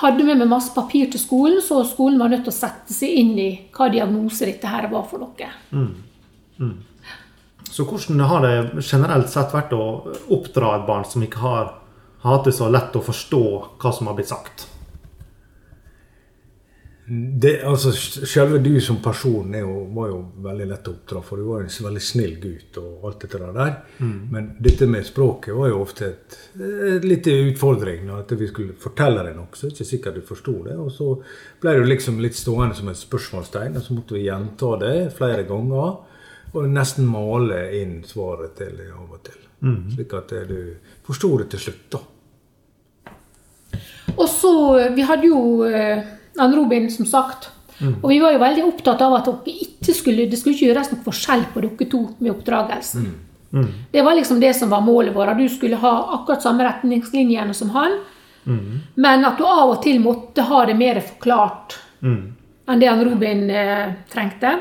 [0.00, 3.12] hadde med meg masse papir til skolen, så skolen var nødt til å sette seg
[3.20, 5.50] inn i hva diagnose dette her var for noe.
[7.72, 9.84] Så hvordan har det generelt sett vært å
[10.32, 11.74] oppdra et barn som ikke har,
[12.24, 13.42] har hatt det så lett å forstå
[13.82, 14.66] hva som har blitt sagt?
[17.04, 17.90] Det, altså,
[18.26, 21.64] Selve du som person er jo, var jo veldig lett å oppdra, for du var
[21.64, 22.78] en veldig snill gutt.
[22.78, 23.72] og alt dette der.
[24.30, 28.06] Men dette med språket var jo ofte et, et lite utfordring.
[28.14, 30.78] At vi skulle fortelle deg noe, så er det ikke sikkert du forsto det.
[30.78, 31.10] Og så
[31.60, 35.42] ble det liksom litt stående som et spørsmålstegn, og så måtte vi gjenta det flere
[35.50, 36.00] ganger.
[36.52, 39.38] Og nesten male inn svaret til det av og til.
[39.94, 42.00] Slik at eh, du forsto det til slutt, da.
[44.12, 44.50] Og så,
[44.94, 45.38] Vi hadde jo
[46.36, 47.50] eh, Ann Robin, som sagt.
[47.82, 49.28] Og vi var jo veldig opptatt av at
[49.96, 53.08] skulle, det skulle ikke gjøres noe forskjell på dere to med oppdragelsen.
[53.90, 55.36] Det var liksom det som var målet vårt.
[55.38, 57.98] Du skulle ha akkurat samme retningslinjene som han.
[58.94, 63.50] Men at du av og til måtte ha det mer forklart enn det han Robin
[63.50, 64.54] eh, trengte.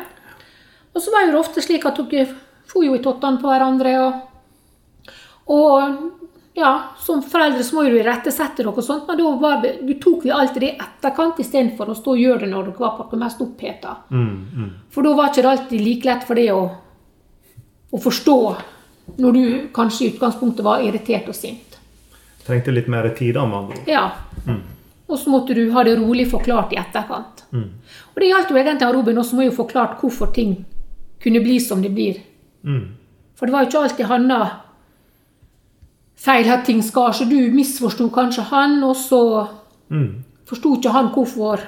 [0.94, 2.28] Og så var det jo ofte slik at dere
[2.70, 3.94] for jo i tottene på hverandre.
[4.06, 5.08] Og,
[5.56, 6.21] og
[6.54, 10.34] ja, som foreldre så må du irettesette og sånt, men da var, du tok vi
[10.36, 13.20] alltid det i etterkant istedenfor å stå og gjøre det når dere var på det
[13.22, 13.96] mest oppheta.
[14.92, 16.64] For da var ikke det alltid like lett for det å,
[17.92, 18.38] å forstå
[19.18, 21.78] når du kanskje i utgangspunktet var irritert og sint.
[22.46, 23.84] Trengte litt mer tid, da, med andre.
[23.88, 24.06] Ja.
[25.08, 27.46] Og så måtte du ha det rolig forklart i etterkant.
[28.12, 30.58] Og det gjaldt jo egentlig Robin også, må jo forklart hvorfor ting
[31.22, 32.20] kunne bli som det blir.
[33.40, 34.42] For det var jo ikke alltid Hanna
[36.22, 39.22] feil at ting skar, så du misforsto kanskje han, og så
[40.48, 41.64] forsto ikke han hvorfor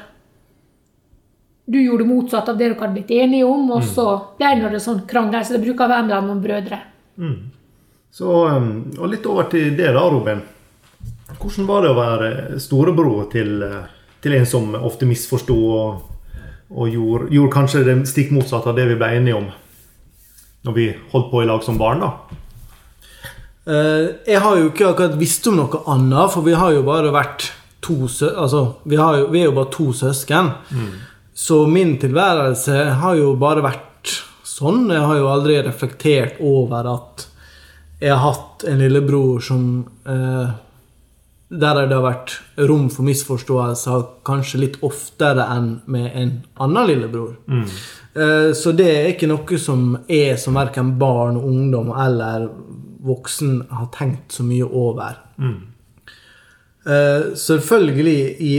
[1.65, 4.83] du gjorde motsatt av det dere hadde blitt enige om, og så ble det en
[4.83, 6.79] sånn krangel, så det bruker å være mellom brødre.
[8.13, 10.43] Så, um, og litt over til det, da, Robin.
[11.39, 13.87] Hvordan var det å være storebror til, eh,
[14.21, 16.03] til en som ofte misforsto og,
[16.69, 19.49] og gjorde, gjorde kanskje det stikk motsatte av det vi ble enige om
[20.63, 22.05] når vi holdt på i lag som barn?
[22.05, 22.37] da?
[23.65, 27.13] Eh, jeg har jo ikke akkurat visst om noe annet, for vi har jo bare
[27.15, 27.51] vært
[27.83, 28.05] to.
[28.07, 30.51] Altså, vi, har jo, vi er jo bare to søsken.
[31.33, 34.11] Så min tilværelse har jo bare vært
[34.45, 34.89] sånn.
[34.91, 37.27] Jeg har jo aldri reflektert over at
[38.03, 39.63] jeg har hatt en lillebror som
[40.05, 40.53] eh,
[41.53, 42.33] Der det har vært
[42.67, 46.31] rom for misforståelser kanskje litt oftere enn med en
[46.65, 47.35] annen lillebror.
[47.53, 52.49] Eh, så det er ikke noe som jeg som verken barn, ungdom eller
[53.03, 55.19] voksen har tenkt så mye over.
[56.85, 58.53] Eh, selvfølgelig, i,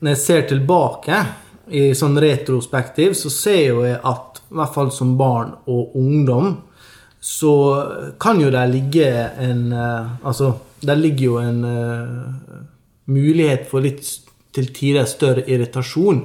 [0.00, 1.20] når jeg ser tilbake,
[1.70, 6.56] i sånn retrospektiv, så ser jo jeg at i hvert fall som barn og ungdom,
[7.20, 7.52] så
[8.20, 9.06] kan jo der ligge
[9.44, 12.60] en eh, Altså, der ligger jo en uh,
[13.12, 14.00] mulighet for litt
[14.54, 16.22] til tider større irritasjon.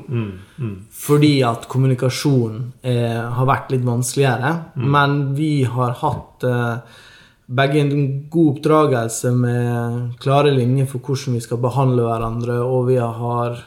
[1.05, 4.53] Fordi at kommunikasjon eh, har vært litt vanskeligere.
[4.81, 7.01] Men vi har hatt eh,
[7.45, 12.97] begge en god oppdragelse med klare linjer for hvordan vi skal behandle hverandre, og vi
[12.97, 13.59] har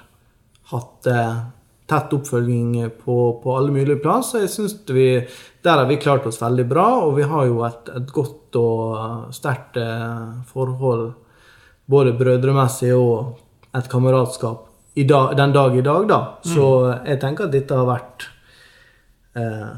[0.73, 1.39] hatt eh,
[1.89, 5.09] tett oppfølging på, på alle mulige plan, så jeg synes vi
[5.65, 8.97] der har vi klart oss veldig bra, og vi har jo et, et godt og
[8.99, 11.13] eh, sterkt eh, forhold
[11.89, 13.39] både brødremessig og
[13.77, 14.69] et kameratskap
[15.05, 16.21] dag, den dag i dag, da.
[16.43, 16.65] Så
[17.07, 18.29] jeg tenker at dette har vært
[19.39, 19.77] eh,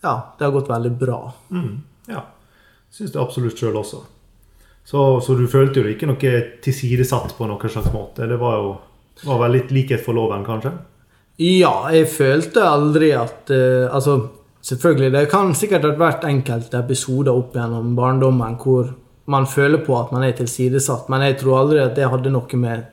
[0.00, 1.18] Ja, det har gått veldig bra.
[1.52, 1.72] Mm,
[2.08, 2.22] ja.
[2.90, 4.02] Syns det absolutt sjøl også.
[4.84, 6.30] Så, så du følte jo ikke noe
[6.64, 8.26] tilsidesatt på noen slags måte?
[8.26, 8.70] Det var jo
[9.26, 10.72] var vel litt likhet for loven, kanskje?
[11.40, 14.16] Ja, jeg følte aldri at uh, Altså,
[14.64, 18.90] selvfølgelig, det kan sikkert ha vært enkelte episoder opp gjennom barndommen hvor
[19.30, 22.58] man føler på at man er tilsidesatt, men jeg tror aldri at det hadde noe
[22.58, 22.88] med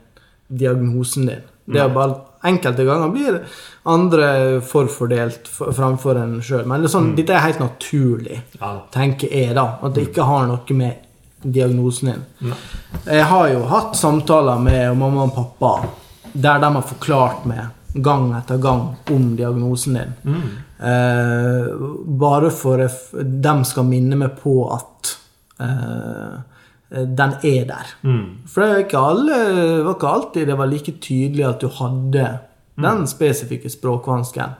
[0.47, 1.45] diagnosen din.
[1.67, 3.39] Det er bare Enkelte ganger blir
[3.87, 4.27] andre
[4.65, 6.65] forfordelt framfor en sjøl.
[6.67, 8.73] Men det er sånn, dette er helt naturlig, Ja.
[8.93, 9.77] tenker jeg, da.
[9.83, 11.03] At det ikke har noe med
[11.43, 12.53] diagnosen din.
[13.05, 15.73] Jeg har jo hatt samtaler med mamma og pappa
[16.33, 20.13] der de har forklart meg gang etter gang om diagnosen din.
[20.79, 21.67] Eh,
[22.19, 25.13] bare for at de skal minne meg på at
[25.59, 26.35] eh,
[26.89, 27.89] den er der.
[28.47, 29.39] For det var ikke, alle,
[29.83, 32.27] var ikke alltid det var like tydelig at du hadde
[32.77, 34.55] den spesifikke språkvansken.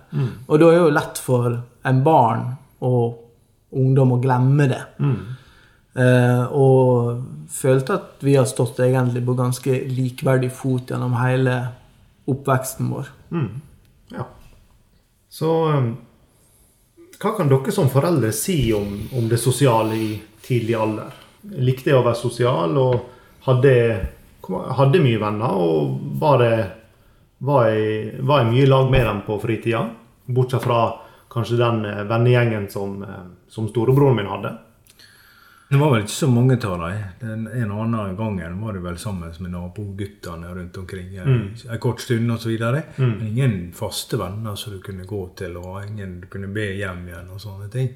[0.47, 1.55] Og da er det jo lett for
[1.87, 2.47] en barn
[2.83, 4.81] og ungdom å glemme det.
[5.97, 11.55] Eh, og følte at vi har stått egentlig på ganske likeverdig fot gjennom hele
[12.29, 13.13] oppveksten vår.
[14.13, 14.27] Ja.
[15.29, 15.93] Så um,
[17.17, 20.11] hva kan dere som foreldre si om, om det sosiale i
[20.45, 21.15] tidlig alder?
[21.55, 22.95] Likte jeg å være sosial og
[23.47, 23.73] hadde,
[24.77, 25.63] hadde mye venner?
[25.63, 26.53] Og var, det,
[27.39, 29.86] var, jeg, var jeg mye i lag med dem på fritida?
[30.27, 30.81] Bortsett fra
[31.31, 34.57] kanskje den eh, vennegjengen som, eh, som storebroren min hadde.
[35.69, 36.99] Det var vel ikke så mange av dem.
[37.19, 41.10] Den en og annen gangen var det vel sammen med naboguttene rundt omkring.
[41.25, 41.47] mm.
[41.71, 42.55] en kort stund osv.
[42.95, 47.07] Men ingen faste venner som du kunne gå til, og ingen du kunne be hjem
[47.10, 47.29] igjen.
[47.33, 47.89] og sånne ting.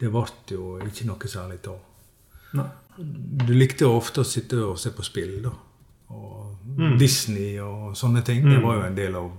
[0.00, 1.80] Det ble jo ikke noe særlig av.
[2.96, 5.50] Du likte ofte å sitte og se på spill, da.
[6.14, 8.44] Og Disney og sånne ting.
[8.46, 9.32] Det var jo en del av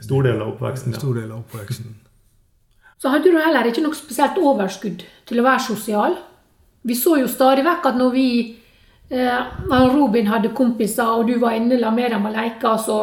[0.00, 0.92] Stor del av oppveksten.
[0.92, 0.98] Ja.
[0.98, 1.94] stor del av oppveksten.
[2.98, 6.16] Så hadde du heller ikke noe spesielt overskudd til å være sosial.
[6.86, 8.28] Vi så jo stadig vekk at når vi
[9.10, 9.56] eh,
[9.92, 13.02] Robin hadde kompiser, og du var inne la med dem og leika, så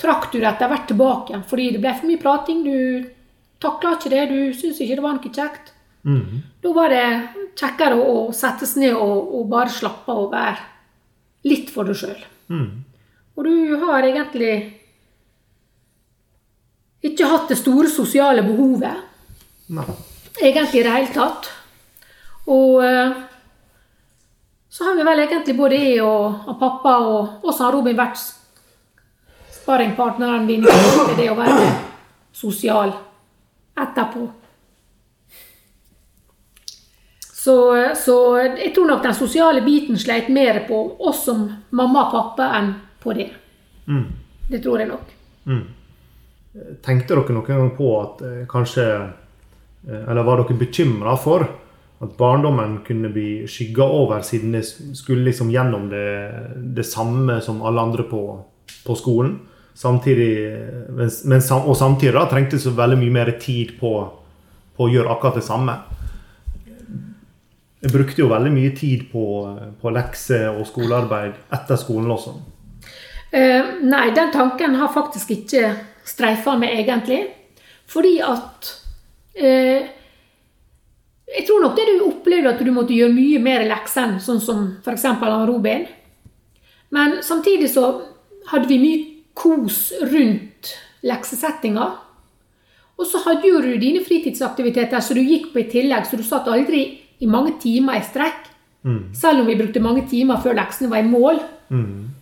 [0.00, 2.64] trakk du det etter hvert tilbake igjen fordi det ble for mye prating.
[2.66, 3.10] Du
[3.62, 5.71] takla ikke det, du syntes ikke det var noe kjekt.
[6.62, 7.06] Da var det
[7.58, 11.98] kjekkere å, sette seg ned og, og bare slappe av og være litt for deg
[11.98, 12.22] sjøl.
[13.36, 14.54] Og du har egentlig
[17.02, 19.86] ikke hatt det store sosiale behovet Nei.
[20.38, 21.48] egentlig i det hele tatt.
[22.50, 23.16] Og eh,
[24.72, 28.20] så har vi vel egentlig både jeg og, og pappa og også har Robin vært
[29.62, 31.66] sparringpartneren din i det å være
[32.34, 32.94] sosial
[33.78, 34.28] etterpå.
[37.42, 37.54] Så,
[37.98, 42.52] så jeg tror nok den sosiale biten sleit mer på oss som mamma og pappa
[42.58, 42.68] enn
[43.02, 43.32] på det.
[44.52, 45.08] Det tror jeg nok.
[46.84, 51.46] Tenkte dere noen gang på at eh, kanskje eh, Eller var dere bekymra for
[52.02, 56.08] at barndommen kunne bli skygga over, siden det skulle liksom gjennom det,
[56.74, 58.22] det samme som alle andre på,
[58.84, 59.36] på skolen?
[59.74, 63.94] Samtidig, eh, men, men, og samtidig da, trengte så veldig mye mer tid på,
[64.76, 65.78] på å gjøre akkurat det samme.
[67.82, 69.22] Jeg brukte jo veldig mye tid på,
[69.80, 72.36] på lekser og skolearbeid etter skolen også.
[73.34, 75.72] Eh, nei, den tanken har faktisk ikke
[76.06, 77.24] streifa meg, egentlig.
[77.90, 78.70] Fordi at
[79.34, 79.90] eh,
[81.32, 84.40] Jeg tror nok det du opplevde at du måtte gjøre mye mer lekser enn sånn
[84.44, 85.06] som f.eks.
[85.48, 85.86] Robin.
[86.92, 87.86] Men samtidig så
[88.50, 91.86] hadde vi mye kos rundt leksesettinga.
[93.00, 96.50] Og så hadde du dine fritidsaktiviteter som du gikk på i tillegg, så du satt
[96.52, 96.84] aldri
[97.22, 98.48] i mange timer i strekk.
[99.14, 101.38] Selv om vi brukte mange timer før leksene var i mål,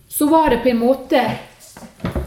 [0.07, 2.19] så var det på en måte eh,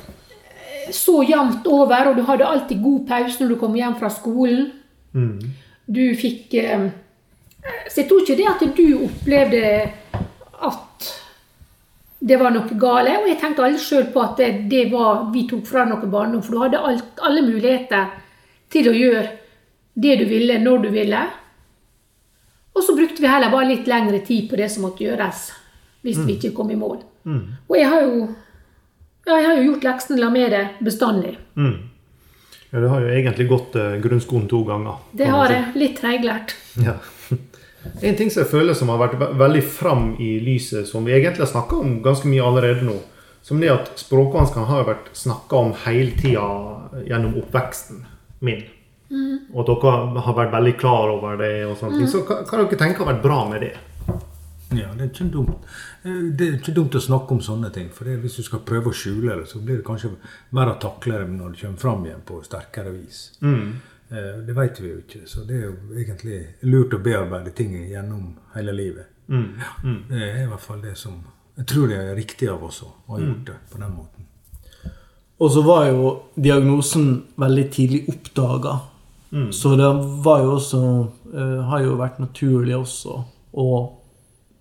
[0.93, 4.67] så jevnt over, og du hadde alltid god pause når du kom hjem fra skolen.
[5.87, 6.89] Du fikk eh,
[7.89, 9.63] Så jeg tror ikke det at du opplevde
[10.69, 11.13] at
[12.25, 13.15] det var noe gale.
[13.23, 16.43] Og jeg tenkte aldri sjøl på at det, det var vi tok fra noe barndom,
[16.43, 18.11] for du hadde alt, alle muligheter
[18.73, 19.25] til å gjøre
[19.95, 21.23] det du ville, når du ville.
[22.75, 25.45] Og så brukte vi heller bare litt lengre tid på det som måtte gjøres,
[26.03, 26.99] hvis vi ikke kom i mål.
[27.25, 28.27] Og jeg har jo,
[29.27, 31.37] ja, jeg har jo gjort leksene med det bestandig.
[31.57, 31.77] Mm.
[32.73, 34.97] Ja, du har jo egentlig gått eh, grunnskolen to ganger.
[35.15, 35.65] Det har jeg.
[35.79, 36.57] Litt treiglært.
[36.83, 36.97] Ja.
[38.01, 41.13] En ting som jeg føler som har vært ve- veldig fram i lyset, som vi
[41.13, 42.95] egentlig har snakka om ganske mye allerede nå,
[43.45, 46.47] som det at språkvanskene har vært snakka om hele tida
[47.05, 47.99] gjennom oppveksten
[48.41, 48.63] min.
[49.53, 51.53] Og at dere har vært veldig klar over det.
[51.67, 52.09] og sånne ting.
[52.11, 53.75] Så hva, hva dere tenker har vært bra med det?
[54.75, 55.67] Ja, det er ikke dumt.
[56.05, 57.91] Eh, Det er ikke dumt å snakke om sånne ting.
[57.95, 60.11] For det, hvis du skal prøve å skjule det, så blir det kanskje
[60.51, 63.21] verre å takle det når det kommer fram igjen på sterkere vis.
[63.43, 63.75] Mm.
[64.47, 65.23] Det vet vi jo ikke.
[65.27, 69.07] Så det er jo egentlig lurt å bearbeide ting gjennom hele livet.
[69.29, 69.71] Ja,
[70.11, 71.23] det er i hvert fall det som
[71.57, 74.27] Jeg tror det er riktig av oss å ha gjort det på den måten.
[75.41, 78.81] Og så var jo diagnosen veldig tidlig oppdaga.
[79.53, 79.91] Så det
[80.23, 80.81] var jo også
[81.35, 83.17] uh, Har jo vært naturlig også
[83.59, 83.69] å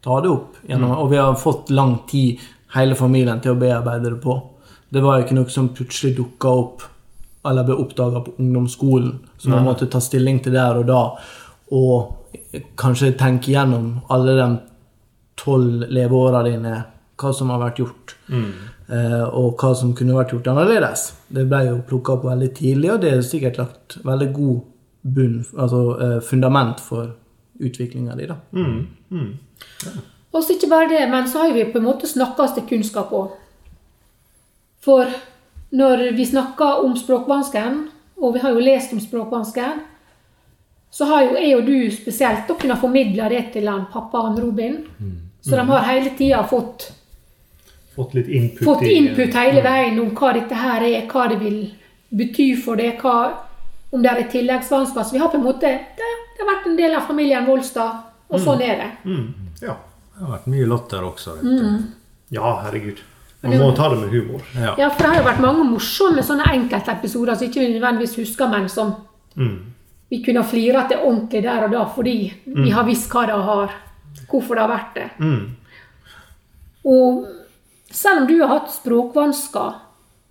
[0.04, 0.58] ta det opp.
[0.68, 2.42] Gjennom, Og vi har fått lang tid,
[2.74, 4.36] hele familien, til å bearbeide det på.
[4.90, 6.84] Det var jo ikke noe som plutselig dukka opp
[7.44, 11.02] eller ble oppdaga på ungdomsskolen, så man måtte ta stilling til der og da.
[11.76, 14.48] Og kanskje tenke gjennom alle de
[15.40, 16.78] tolv leveåra dine,
[17.24, 18.16] hva som har vært gjort.
[18.30, 21.06] Eh, og hva som kunne vært gjort annerledes.
[21.34, 24.62] Det ble jo plukka opp veldig tidlig, og det er sikkert lagt veldig god
[25.04, 27.14] bunn, altså eh, fundament for
[27.64, 28.28] utviklinga di.
[28.28, 28.38] da.
[30.34, 32.66] Og så ikke bare det, men så har vi på en måte snakka oss til
[32.70, 33.32] kunnskap òg.
[34.84, 35.08] For
[35.74, 37.84] når vi snakker om språkvansken,
[38.18, 39.84] og vi har jo lest om språkvansken,
[40.94, 44.76] så har jo jeg og du spesielt kunnet formidle det til han pappa han Robin.
[45.42, 46.92] Så de har hele tida fått,
[47.96, 51.40] Fått litt input, fått i- input hele veien om hva dette her er, hva det
[51.40, 51.60] vil
[52.12, 53.34] bety for det, hva,
[53.94, 55.04] om det er et tilleggsvansker.
[55.04, 58.00] Så vi har på en måte Det, det har vært en del av familien Volstad,
[58.30, 58.92] og sånn er det.
[59.06, 59.76] Mm, ja.
[60.14, 61.36] Det har vært mye latter også.
[61.36, 61.84] Vet du.
[62.32, 63.00] ja, herregud.
[63.44, 64.42] Man må ta det med humor.
[64.56, 64.74] Ja.
[64.78, 68.48] Ja, for det har jo vært mange morsomme sånne enkeltepisoder som ikke vi nødvendigvis husker,
[68.50, 68.94] men som
[70.10, 73.36] vi kunne ha flira til ordentlig der og da, fordi vi har visst hva det
[73.44, 73.74] har
[74.30, 75.10] Hvorfor det har vært det.
[76.86, 77.26] Og
[77.94, 79.80] selv om du har hatt språkvansker,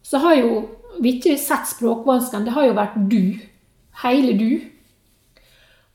[0.02, 0.54] så har jo
[1.00, 2.46] vi ikke sett språkvanskene.
[2.46, 3.38] Det har jo vært du.
[4.02, 4.50] Hele du.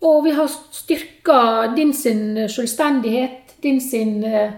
[0.08, 4.54] Og vi har styrka din sin selvstendighet, din sin eh,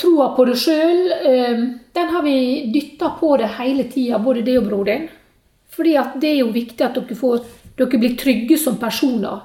[0.00, 1.00] troa på deg sjøl,
[1.96, 2.36] den har vi
[2.72, 5.08] dytta på deg hele tida, både det og bror din.
[5.72, 7.42] Fordi det er jo viktig at dere, får,
[7.76, 9.42] dere blir trygge som personer.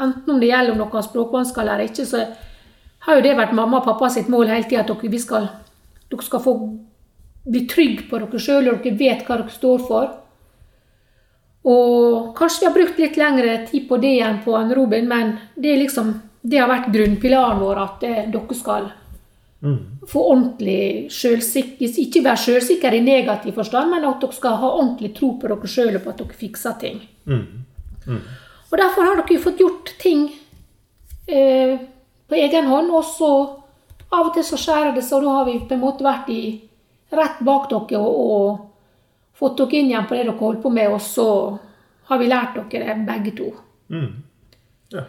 [0.00, 2.24] Enten om det gjelder om dere har språkvansker eller ikke, så
[3.04, 5.48] har jo det vært mamma og pappa sitt mål hele tida at dere, vi skal,
[6.10, 6.54] dere skal få
[7.44, 10.12] bli trygge på dere sjøl, og dere vet hva dere står for.
[11.64, 15.36] Og kanskje vi har brukt litt lengre tid på det enn på en Robin, men
[15.54, 18.92] det, liksom, det har vært grunnpilaren vår at det, dere skal
[20.08, 25.14] få ordentlig sjølsikker Ikke være sjølsikker i negativ forstand, men at dere skal ha ordentlig
[25.16, 27.00] tro på dere sjøl og på at dere fikser ting.
[28.68, 30.26] Og derfor har dere fått gjort ting
[31.28, 31.78] eh,
[32.28, 33.32] på egen hånd, og så
[34.14, 36.30] av og til så skjærer det seg, og da har vi på en måte vært
[36.32, 36.42] i,
[37.14, 40.94] rett bak dere og, og fått dere inn igjen på det dere holder på med,
[40.94, 41.28] og så
[42.10, 43.50] har vi lært dere begge to.
[44.94, 45.04] Ja.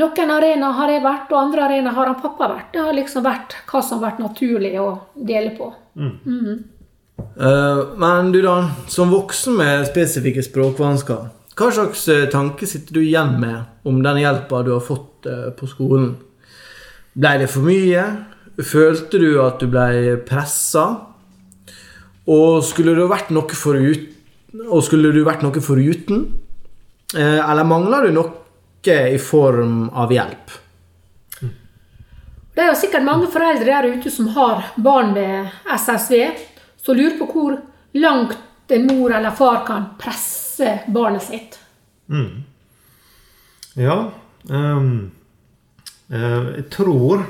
[0.00, 2.68] Noen arenaer har jeg vært, og andre arenaer har han pappa vært.
[2.74, 5.72] Det har liksom vært hva som har vært naturlig å dele på.
[7.36, 8.56] Eh, men du, da,
[8.88, 14.22] som voksen med spesifikke språkvansker, hva slags eh, tanke sitter du igjen med om den
[14.22, 16.14] hjelpa du har fått uh, på skolen?
[17.14, 18.04] Ble det for mye?
[18.60, 20.86] Følte du at du ble pressa?
[22.30, 26.26] Og skulle du vært noe foruten Og skulle du vært noe foruten?
[27.14, 28.36] Eh, eller mangla du noe
[28.80, 30.52] i form av hjelp?
[32.54, 36.14] Det er jo sikkert mange foreldre der ute som har barn med SSV,
[36.80, 37.58] som lurer på hvor
[38.00, 41.58] langt en mor eller far kan presse barnet sitt.
[43.76, 44.10] Ja.
[44.48, 45.19] ehm, eh,
[46.10, 47.20] jeg tror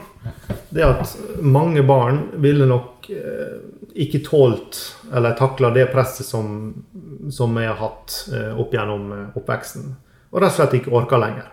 [0.71, 3.59] det at mange barn ville nok eh,
[3.95, 4.79] ikke tålt
[5.13, 6.73] eller takla det presset som,
[7.31, 9.89] som jeg har hatt eh, opp gjennom eh, oppveksten.
[10.31, 11.49] Og rett og slett ikke orka lenger.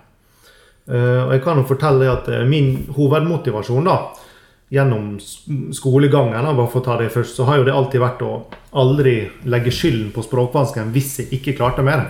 [0.88, 3.98] Eh, og jeg kan jo fortelle at eh, min hovedmotivasjon da,
[4.74, 5.16] gjennom
[5.74, 8.32] skolegangen, bare for å ta det først, så har jo det alltid vært å
[8.78, 9.18] aldri
[9.48, 12.10] legge skylden på språkvansken hvis jeg ikke klarte mer.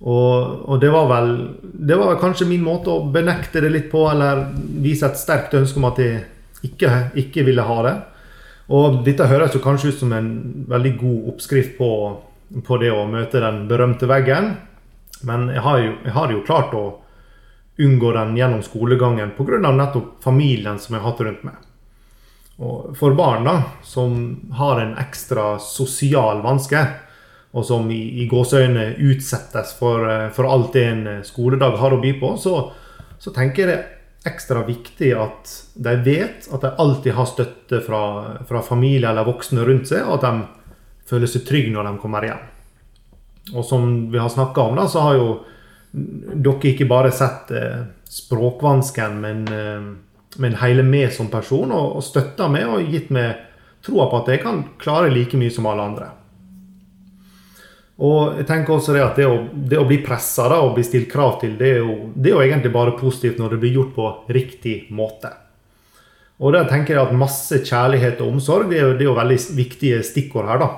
[0.00, 4.06] Og, og det, var vel, det var kanskje min måte å benekte det litt på,
[4.08, 4.46] eller
[4.80, 6.22] vise et sterkt ønske om at jeg
[6.64, 7.94] ikke, ikke ville ha det.
[8.70, 10.30] Og dette høres jo kanskje ut som en
[10.70, 11.90] veldig god oppskrift på,
[12.64, 14.54] på det å møte den berømte veggen.
[15.26, 16.84] Men jeg har jo, jeg har jo klart å
[17.80, 19.58] unngå den gjennom skolegangen pga.
[19.58, 21.66] nettopp familien som jeg har hatt rundt meg.
[22.60, 26.84] Og for barn da, som har en ekstra sosial vanske,
[27.50, 32.02] og som i, i gåseøyne utsettes for, eh, for, alt det en skoledag har å
[32.02, 32.54] by på, så,
[33.18, 37.80] så tenker jeg det er ekstra viktig at de vet at de alltid har støtte
[37.82, 38.02] fra,
[38.48, 42.28] fra familie eller voksne rundt seg, og at de føler seg trygge når de kommer
[42.28, 42.44] hjem.
[43.56, 45.30] Og som vi har snakka om, da, så har jo
[45.90, 52.06] dere ikke bare sett eh, språkvansken, men, eh, men hele meg som person, og, og
[52.06, 53.46] støtta meg og gitt meg
[53.82, 56.12] troa på at jeg kan klare like mye som alle andre.
[58.00, 61.10] Og jeg tenker også Det at det å, det å bli pressa og bli stilt
[61.12, 63.94] krav til, det er, jo, det er, jo, egentlig bare positivt når det blir gjort
[63.96, 65.34] på riktig måte.
[66.40, 69.18] Og der tenker jeg at masse kjærlighet og omsorg det er jo, det er jo
[69.18, 70.62] veldig viktige stikkord her.
[70.62, 70.70] da.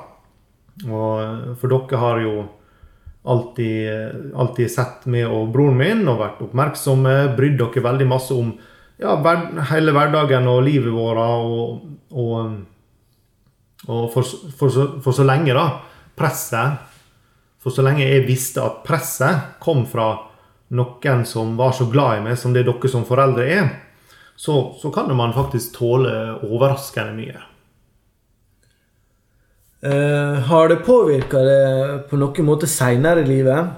[0.88, 2.34] Og For dere har jo
[3.22, 7.16] alltid, alltid sett meg og broren min og vært oppmerksomme.
[7.38, 8.50] Brydd dere veldig masse om
[9.02, 9.14] ja,
[9.70, 11.22] hele hverdagen og livet vårt.
[11.22, 12.56] Og, og,
[13.86, 14.26] og for,
[14.58, 15.68] for, så, for, så, lenge, da,
[16.18, 16.88] presset
[17.62, 20.10] For så lenge jeg visste at presset kom fra
[20.74, 23.68] noen som var så glad i meg som det dere som foreldre er,
[24.36, 26.12] så, så kan man faktisk tåle
[26.48, 27.42] overraskende mye.
[29.82, 31.62] Uh, har det påvirka det
[32.10, 33.70] på noen måte seinere i livet?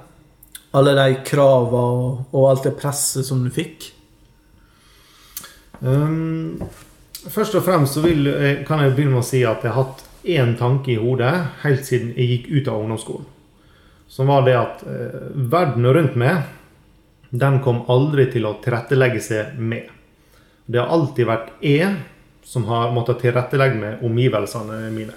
[0.77, 3.91] Alle de krava og, og, alt det presset som du fikk?
[5.81, 6.61] Um,
[7.29, 8.29] først og fremst så vil,
[8.69, 11.33] kan jeg begynne med å si at jeg har hatt én tanke i hodet
[11.65, 13.34] helt siden jeg gikk ut av ungdomsskolen.
[14.15, 16.45] Som var det at eh, verden rundt meg,
[17.35, 19.89] den kom aldri til å tilrettelegge seg med.
[20.71, 21.89] Det har alltid vært jeg
[22.47, 25.17] som har måttet tilrettelegge med omgivelsene mine.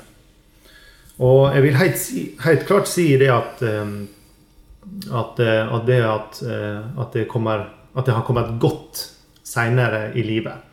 [1.22, 2.08] Og jeg vil helt,
[2.42, 3.94] helt klart si det at, ehm,
[5.14, 9.04] at, eh, at det at, eh, at, det kommer, at det har kommet godt
[9.46, 10.66] seinere i livet.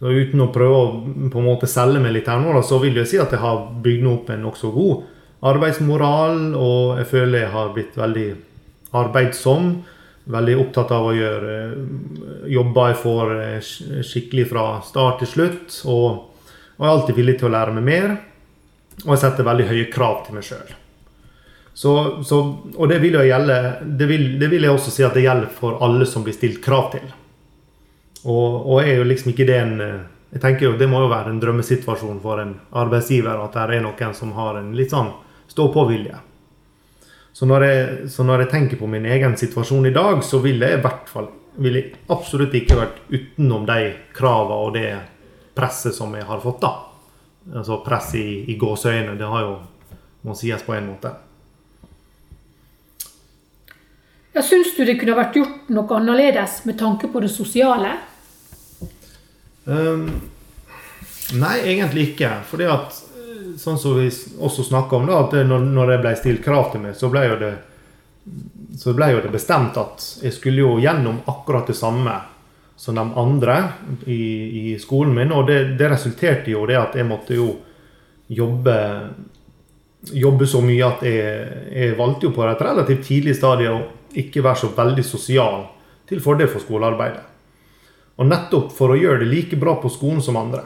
[0.00, 0.90] Og uten å prøve å
[1.28, 3.66] på en måte selge meg litt her nå, så vil jeg si at jeg har
[3.84, 5.09] bygd opp en nokså god
[5.46, 6.54] arbeidsmoral.
[6.58, 8.28] Og jeg føler jeg har blitt veldig
[9.00, 9.72] arbeidsom.
[10.30, 13.30] Veldig opptatt av å gjøre eh, jobber jeg får
[14.06, 15.80] skikkelig fra start til slutt.
[15.90, 16.42] Og,
[16.76, 18.12] og jeg er alltid villig til å lære meg mer.
[19.06, 20.76] Og jeg setter veldig høye krav til meg sjøl.
[21.80, 23.56] Og det vil jo gjelde
[23.96, 26.60] det vil, det vil, jeg også si at det gjelder for alle som blir stilt
[26.64, 27.06] krav til.
[28.26, 29.76] Og, og er jo liksom ikke det en
[30.30, 33.82] jeg tenker jo Det må jo være en drømmesituasjon for en arbeidsgiver at det er
[33.82, 35.10] noen som har en litt sånn
[35.50, 36.18] stå-på-vilje.
[37.32, 37.46] Så,
[38.10, 41.10] så, når jeg tenker på min egen situasjon i dag, så ville jeg i hvert
[41.10, 41.30] fall
[41.60, 44.90] ville jeg absolutt ikke vært utenom de kravene og det
[45.56, 46.62] presset som jeg har fått.
[46.62, 46.72] da
[47.54, 49.16] altså press i, i gåseøyne.
[49.18, 49.58] Det har jo
[50.22, 51.12] må sies på en måte.
[54.34, 57.96] Ja, Syns du det kunne vært gjort noe annerledes med tanke på det sosiale?
[59.64, 60.04] Um,
[61.40, 62.34] nei, egentlig ikke.
[62.50, 63.00] Fordi at
[63.60, 64.08] sånn som vi
[64.40, 67.26] også snakka om, da, at når, når det ble stilt krav til meg, så ble
[67.40, 67.52] det
[68.78, 72.14] så ble jo det bestemt at jeg skulle jo gjennom akkurat det samme
[72.80, 73.56] som de andre
[74.06, 74.20] i,
[74.72, 75.32] i skolen min.
[75.36, 77.50] Og det, det, resulterte jo det at jeg måtte jo
[78.30, 78.76] jobbe,
[80.16, 83.82] jobbe så mye at jeg, jeg valgte jo på et relativt tidlig stadie å
[84.20, 85.66] ikke være så veldig sosial
[86.08, 87.26] til fordel for skolearbeidet.
[88.20, 90.64] Og nettopp for å gjøre det like bra på skolen som andre.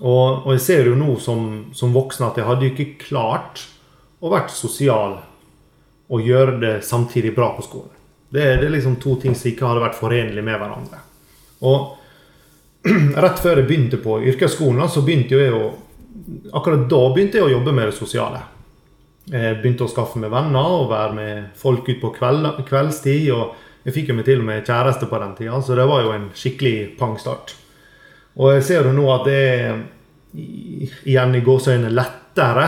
[0.00, 3.62] Og, og jeg ser jo nå som, som voksen at jeg hadde ikke klart
[4.20, 5.18] å være sosial
[6.06, 7.92] og gjøre det samtidig bra på skolen.
[8.28, 11.00] Det, det, er liksom to ting som ikke hadde vært forenlige med hverandre.
[11.66, 12.86] Og
[13.24, 15.66] rett før jeg begynte på yrkesskolen, så begynte jeg å
[16.56, 18.38] Akkurat da begynte jeg å jobbe med det sosiale.
[19.28, 23.28] Jeg begynte å skaffe meg venner og være med folk ut på kveld, kveldstid.
[23.36, 26.02] Og jeg fikk jo meg til og med kjæreste på den tida, så det var
[26.02, 27.52] jo en skikkelig pangstart.
[28.36, 29.78] Og jeg ser jo nå at det er
[30.36, 32.66] igjen i gåseøynene lettere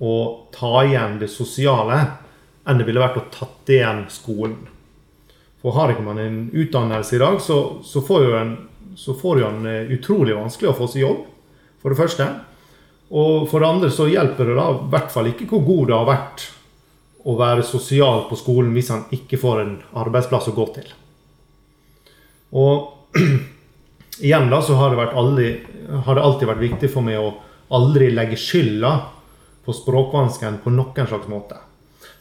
[0.00, 0.14] å
[0.52, 1.98] ta igjen det sosiale
[2.66, 4.56] enn det ville vært å tatt igjen skolen.
[5.60, 10.72] For har ikke man en utdannelse i dag, så, så får en eh, utrolig vanskelig
[10.72, 11.24] å få seg jobb,
[11.82, 12.26] for det første.
[13.10, 15.96] Og for det andre så hjelper det da i hvert fall ikke hvor god det
[15.96, 16.46] har vært
[17.26, 20.88] å være sosial på skolen hvis han ikke får en arbeidsplass å gå til.
[22.56, 23.18] Og
[24.20, 25.50] igjen da så har det, aldri,
[26.04, 27.34] har det alltid vært viktig for meg å
[27.76, 28.92] aldri legge skylda
[29.66, 31.58] på språkvansken på noen slags måte.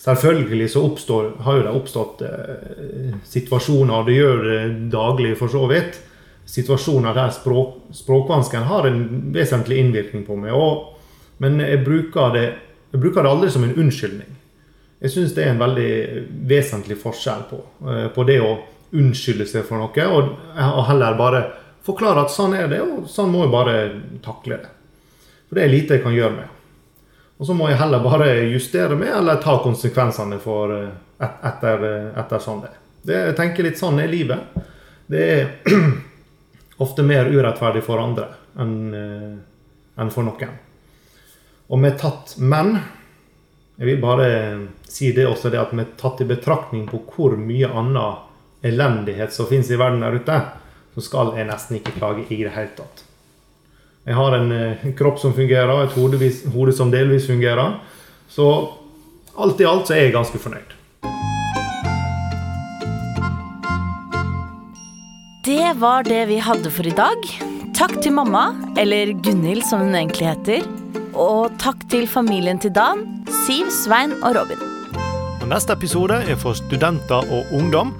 [0.05, 4.59] Selvfølgelig så oppstår, har jo det oppstått eh, situasjoner, og det gjør det
[4.93, 6.01] daglig for så vidt.
[6.45, 10.53] situasjoner der språk, språkvansken har en vesentlig innvirkning på meg.
[10.53, 10.93] Og,
[11.41, 12.45] men jeg bruker, det,
[12.91, 14.35] jeg bruker det aldri som en unnskyldning.
[15.01, 15.91] Jeg syns det er en veldig
[16.49, 18.55] vesentlig forskjell på, eh, på det å
[18.95, 21.41] unnskylde seg for noe, og, og heller bare
[21.85, 23.77] forklare at sånn er det, og sånn må jeg bare
[24.25, 24.71] takle det.
[25.45, 26.53] For det er lite jeg kan gjøre med.
[27.37, 31.89] Og så må jeg heller bare justere meg, eller ta konsekvensene for eh, et, etter,
[32.15, 33.27] etter sånn det er.
[33.29, 34.55] Jeg tenker litt sånn er livet.
[35.05, 35.75] Det er
[36.85, 39.35] ofte mer urettferdig for andre enn eh,
[39.95, 40.53] enn for noen.
[41.67, 42.77] Og med tatt men
[43.75, 44.27] Jeg vil bare
[44.87, 48.21] si det også, det at med tatt i betraktning på hvor mye annen
[48.63, 50.37] elendighet som finnes i verden der ute,
[50.95, 53.03] så skal jeg nesten ikke klage i det hele tatt.
[54.05, 56.17] Jeg har en, eh, kropp som fungerer, et hode,
[56.53, 57.79] hode som delvis fungerer.
[58.29, 58.71] Så
[59.37, 60.71] alt i alt så er jeg ganske fornøyd.
[65.45, 67.17] Det var det vi hadde for i dag.
[67.75, 70.63] Takk til mamma, eller Gunhild som hun egentlig heter.
[71.13, 74.57] Og takk til familien til Dan, Siv, Svein og Robin.
[75.41, 77.93] Og neste episode er for studenter og ungdom,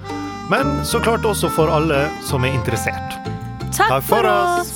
[0.50, 3.16] men så klart også for alle som er interessert.
[3.74, 4.75] Takk, for oss!